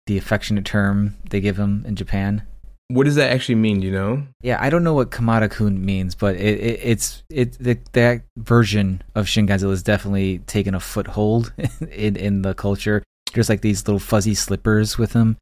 [0.08, 2.44] the affectionate term they give him in Japan.
[2.90, 3.82] what does that actually mean?
[3.82, 4.28] You know?
[4.42, 8.24] Yeah, I don't know what Kamata Kun means, but it, it it's it the, that
[8.38, 11.54] version of Shin Godzilla is definitely taken a foothold
[11.92, 13.04] in in the culture.
[13.34, 15.38] There's like these little fuzzy slippers with him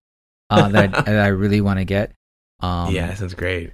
[0.50, 2.12] uh, that, I, that I really want to get.
[2.62, 3.74] Um, yeah, that sounds great.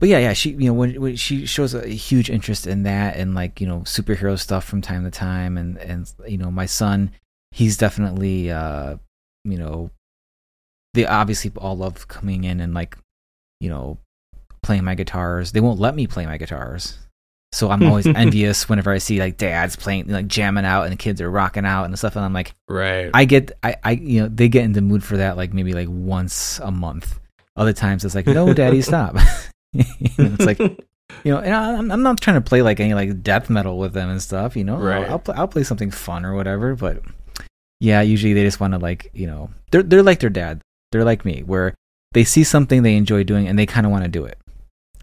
[0.00, 3.16] but yeah, yeah, she you know when, when she shows a huge interest in that
[3.16, 6.66] and like you know superhero stuff from time to time, and and you know my
[6.66, 7.10] son,
[7.52, 8.96] he's definitely uh
[9.44, 9.90] you know
[10.94, 12.96] they obviously all love coming in and like
[13.60, 13.98] you know
[14.62, 15.52] playing my guitars.
[15.52, 16.98] They won't let me play my guitars.
[17.52, 20.96] So I'm always envious whenever I see like dads playing like jamming out and the
[20.96, 23.10] kids are rocking out and stuff and I'm like Right.
[23.14, 25.72] I get I, I you know they get in the mood for that like maybe
[25.72, 27.20] like once a month.
[27.56, 29.16] Other times it's like no daddy stop.
[29.72, 29.84] you
[30.18, 30.58] know, it's like
[31.24, 33.78] you know and I, I'm I'm not trying to play like any like death metal
[33.78, 34.56] with them and stuff.
[34.56, 35.04] You know Right.
[35.06, 36.74] I'll I'll, play, I'll play something fun or whatever.
[36.74, 37.02] But
[37.80, 40.60] yeah, usually they just want to like you know they're they're like their dad.
[40.92, 41.74] They're like me where
[42.12, 44.38] they see something they enjoy doing and they kind of want to do it.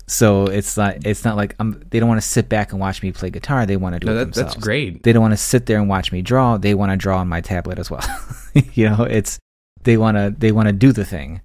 [0.07, 3.01] So it's not it's not like I'm, they don't want to sit back and watch
[3.01, 3.65] me play guitar.
[3.65, 5.01] They want to do no, it that, themselves that's great.
[5.03, 7.27] they don't want to sit there and watch me draw they want to draw on
[7.27, 8.03] my tablet as well
[8.73, 9.39] you know it's
[9.83, 11.41] they want to they want to do the thing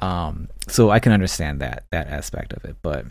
[0.00, 3.06] um so i can understand that that aspect of it but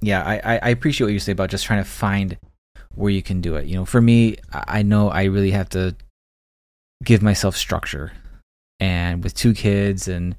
[0.00, 2.38] yeah I, I appreciate what you say about just trying to find
[2.94, 5.96] where you can do it you know for me I know i really have to
[7.02, 8.12] give myself structure
[8.82, 10.34] and with two kids and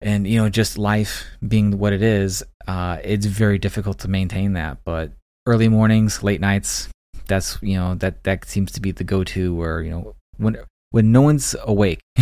[0.00, 1.12] and you know just life
[1.46, 5.12] being what it is uh it's very difficult to maintain that but
[5.46, 6.88] early mornings late nights
[7.26, 10.56] that's you know that that seems to be the go-to where you know when
[10.92, 12.00] when no one's awake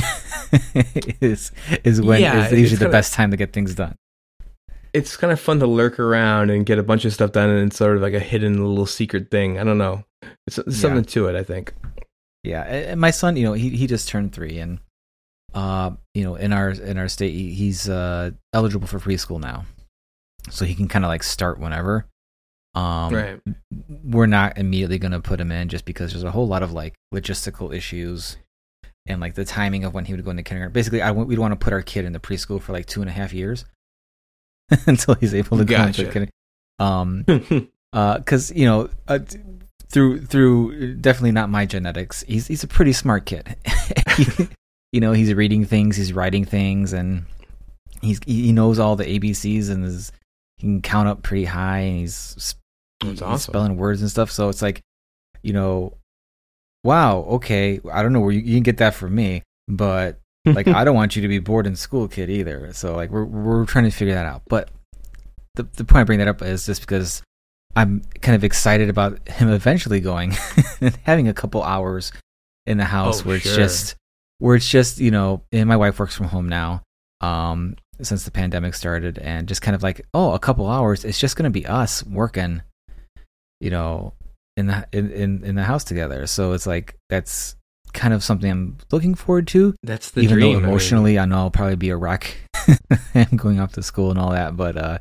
[1.21, 1.53] is
[1.85, 3.95] is when Yeah, is usually the kinda- best time to get things done
[4.93, 7.69] It's kind of fun to lurk around and get a bunch of stuff done, and
[7.69, 9.59] it's sort of like a hidden little secret thing.
[9.61, 10.03] I don't know.
[10.47, 10.81] It's, there's Yeah.
[10.89, 11.37] something to it.
[11.37, 11.75] I think.
[12.43, 14.73] yeah and and my son you know he he just turned 3 and
[15.59, 19.65] uh you know in our in our state he's uh eligible for preschool now
[20.51, 22.07] so he can kind of like start whenever
[22.75, 23.41] Um, Right.
[24.05, 26.71] We're not immediately going to put him in just because there's a whole lot of
[26.73, 28.37] like logistical issues
[29.07, 30.73] and like the timing of when he would go into kindergarten.
[30.73, 33.11] Basically, I we'd want to put our kid in the preschool for like two and
[33.11, 33.65] a half years
[34.87, 36.05] until he's able to Gotcha.
[36.05, 36.31] go into
[36.79, 37.71] kindergarten.
[37.91, 39.19] Um, because you know, uh,
[39.91, 43.57] through through definitely not my genetics, he's he's a pretty smart kid.
[44.19, 44.49] He-
[44.93, 47.25] you know, he's reading things, he's writing things, and
[48.01, 50.13] he's he knows all the ABCs and is
[50.57, 52.57] he can count up pretty high, and he's,
[53.03, 53.53] he's awesome.
[53.53, 54.31] spelling words and stuff.
[54.31, 54.81] So it's like,
[55.43, 55.95] you know,
[56.85, 60.69] wow, okay, I don't know where you, you can get that from me, but like
[60.69, 62.73] I don't want you to be bored in school, kid, either.
[62.73, 64.43] So like we're we're trying to figure that out.
[64.49, 64.71] But
[65.55, 67.23] the the point I bring that up is just because
[67.77, 70.35] I'm kind of excited about him eventually going
[70.81, 72.11] and having a couple hours
[72.67, 73.57] in the house Oh, where it's sure.
[73.57, 73.95] just
[74.39, 76.83] where it's just you know, and my wife works from home now.
[77.21, 81.19] Um, since the pandemic started, and just kind of like, oh, a couple hours, it's
[81.19, 82.63] just gonna be us working,
[83.61, 84.13] you know,
[84.57, 86.27] in the in in, in the house together.
[86.27, 87.57] So it's like that's
[87.93, 90.63] kind of something I'm looking forward to That's the even dream.
[90.63, 92.37] Though emotionally I know I'll probably be a wreck
[93.15, 94.99] and going off to school and all that, but uh,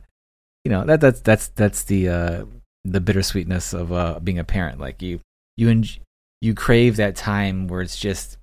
[0.63, 2.45] you know that that's that's that's the uh,
[2.83, 4.79] the bittersweetness of uh, being a parent.
[4.79, 5.19] Like you
[5.55, 5.99] you enj-
[6.41, 8.37] you crave that time where it's just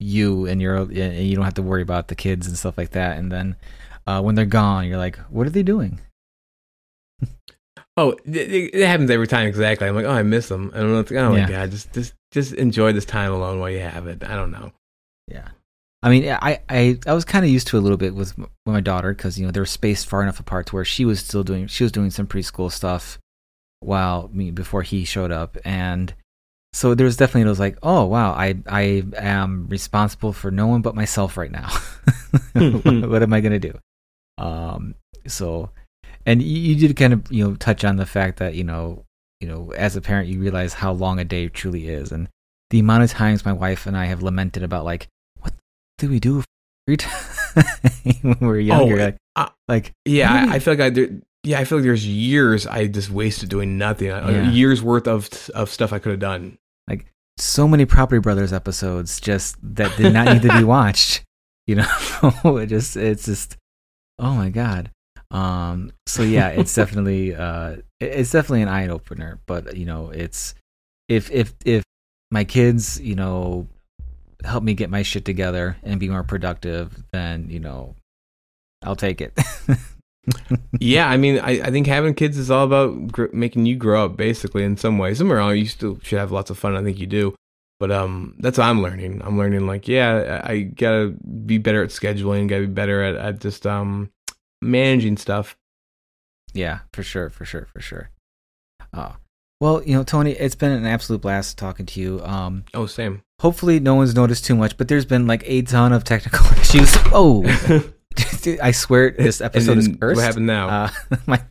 [0.00, 0.90] you and you're and
[1.26, 3.16] you don't have to worry about the kids and stuff like that.
[3.18, 3.56] And then
[4.06, 6.00] uh, when they're gone, you're like, what are they doing?
[7.96, 9.46] Oh, it, it happens every time.
[9.46, 9.86] Exactly.
[9.86, 10.72] I'm like, oh, I miss them.
[10.74, 10.96] I don't know.
[10.98, 11.48] Like, oh my Yeah.
[11.48, 14.24] god, just just just enjoy this time alone while you have it.
[14.24, 14.72] I don't know.
[15.28, 15.48] Yeah.
[16.02, 18.50] I mean, I I, I was kind of used to a little bit with, with
[18.66, 21.20] my daughter because you know they were spaced far enough apart to where she was
[21.20, 23.18] still doing she was doing some preschool stuff
[23.80, 26.14] while me before he showed up, and
[26.74, 30.82] so there was definitely those like, oh wow, I I am responsible for no one
[30.82, 31.70] but myself right now.
[32.52, 33.78] what, what am I gonna do?
[34.38, 34.96] Um,
[35.28, 35.70] so,
[36.26, 39.04] and you, you did kind of you know touch on the fact that you know
[39.40, 42.28] you know as a parent you realize how long a day truly is, and
[42.70, 45.06] the amount of times my wife and I have lamented about like
[45.38, 45.54] what
[45.98, 46.42] do we do
[46.88, 47.14] free time
[48.22, 48.94] when we were younger?
[48.94, 51.08] Oh, like, uh, like Yeah, I, I feel like I there,
[51.44, 54.10] yeah, I feel like there's years I just wasted doing nothing.
[54.10, 54.50] Uh, Yeah.
[54.50, 56.58] Years worth of of stuff I could have done.
[57.36, 61.22] So many Property Brothers episodes just that did not need to be watched.
[61.66, 61.86] You know,
[62.58, 63.56] it just it's just
[64.18, 64.90] oh my god.
[65.30, 65.92] Um.
[66.06, 69.40] So yeah, it's definitely uh, it's definitely an eye opener.
[69.46, 70.54] But you know, it's
[71.08, 71.82] if if if
[72.30, 73.66] my kids, you know,
[74.44, 77.96] help me get my shit together and be more productive, then you know,
[78.82, 79.38] I'll take it.
[80.80, 84.04] yeah, I mean, I, I think having kids is all about gr- making you grow
[84.06, 84.64] up, basically.
[84.64, 86.76] In some ways, somewhere around, you still should have lots of fun.
[86.76, 87.34] I think you do,
[87.80, 89.20] but um, that's what I'm learning.
[89.24, 91.14] I'm learning like, yeah, I I gotta
[91.46, 92.48] be better at scheduling.
[92.48, 94.10] Gotta be better at, at just um
[94.62, 95.56] managing stuff.
[96.52, 98.10] Yeah, for sure, for sure, for sure.
[98.92, 99.16] Oh.
[99.60, 102.20] Well, you know, Tony, it's been an absolute blast talking to you.
[102.24, 103.22] Um, Oh, same.
[103.40, 106.92] hopefully no one's noticed too much, but there's been like a ton of technical issues.
[107.12, 107.42] Oh,
[108.62, 110.16] I swear this episode is cursed.
[110.16, 110.68] what happened now?
[110.68, 110.90] Uh,
[111.26, 111.42] my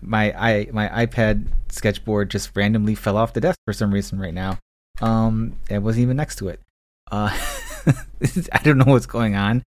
[0.00, 4.34] my i my iPad sketchboard just randomly fell off the desk for some reason right
[4.34, 4.58] now.
[5.00, 6.60] Um, it wasn't even next to it.
[7.10, 7.36] Uh,
[8.52, 9.62] I don't know what's going on,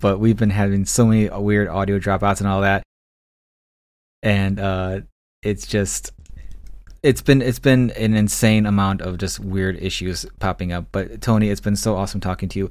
[0.00, 2.82] but we've been having so many weird audio dropouts and all that,
[4.22, 5.00] and uh,
[5.42, 6.12] it's just
[7.02, 10.86] it's been it's been an insane amount of just weird issues popping up.
[10.92, 12.70] But Tony, it's been so awesome talking to you.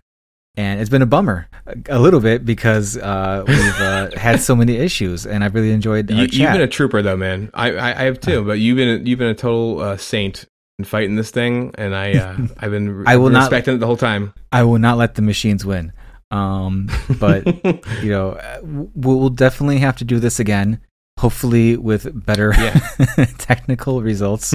[0.58, 1.47] And it's been a bummer
[1.88, 6.10] a, little bit because uh, we've uh, had so many issues, and I've really enjoyed
[6.10, 7.49] you, you've been a trooper though, man.
[7.54, 10.45] I I, I have too, but you've been a, you've been a total uh, saint
[10.78, 13.86] in fighting this thing, and I uh, I've been I will not- respecting it the
[13.86, 14.34] whole time.
[14.52, 15.93] I will not let the machines win.
[16.32, 16.89] Um,
[17.20, 17.45] but
[18.04, 20.82] you know, uh, we'll we'll definitely have to do this again.
[21.20, 22.80] Hopefully, with better Yeah.
[23.38, 24.54] technical results.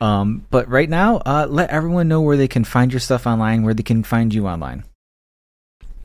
[0.00, 3.62] Um, but right now, uh, let everyone know where they can find your stuff online,
[3.62, 4.84] where they can find you online.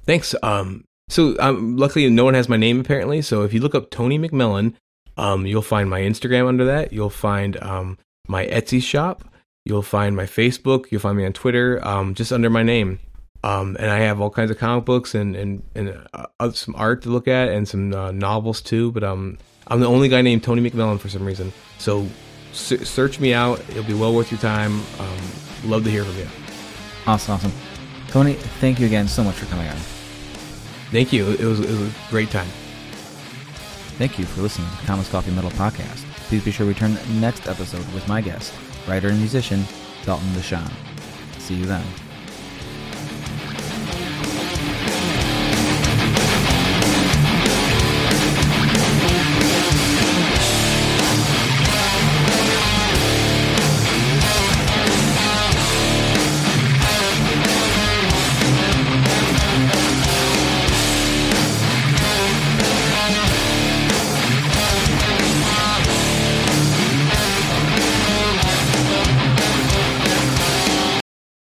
[0.05, 0.35] Thanks.
[0.43, 3.21] Um, so um, luckily, no one has my name apparently.
[3.21, 4.73] So if you look up Tony McMillen,
[5.17, 6.91] um, you'll find my Instagram under that.
[6.91, 7.97] You'll find um,
[8.27, 9.23] my Etsy shop.
[9.65, 10.91] You'll find my Facebook.
[10.91, 12.99] You'll find me on Twitter, um, just under my name.
[13.45, 16.75] Um, and I have all kinds of comic books and and and uh, uh, some
[16.75, 18.91] art to look at and some uh, novels too.
[18.91, 19.37] But um,
[19.67, 21.51] I'm the only guy named Tony McMillen for some reason.
[21.77, 22.07] So
[22.51, 23.59] s- search me out.
[23.69, 24.81] It'll be well worth your time.
[24.99, 25.17] Um,
[25.65, 26.27] love to hear from you.
[27.05, 27.51] Awesome, awesome.
[28.07, 29.77] Tony, thank you again so much for coming on.
[30.93, 31.27] Thank you.
[31.31, 32.47] It was it was a great time.
[33.97, 36.03] Thank you for listening to the Comics Coffee Metal Podcast.
[36.27, 38.53] Please be sure to return next episode with my guest,
[38.87, 39.65] writer and musician,
[40.05, 40.71] Dalton Deshawn.
[41.39, 41.83] See you then.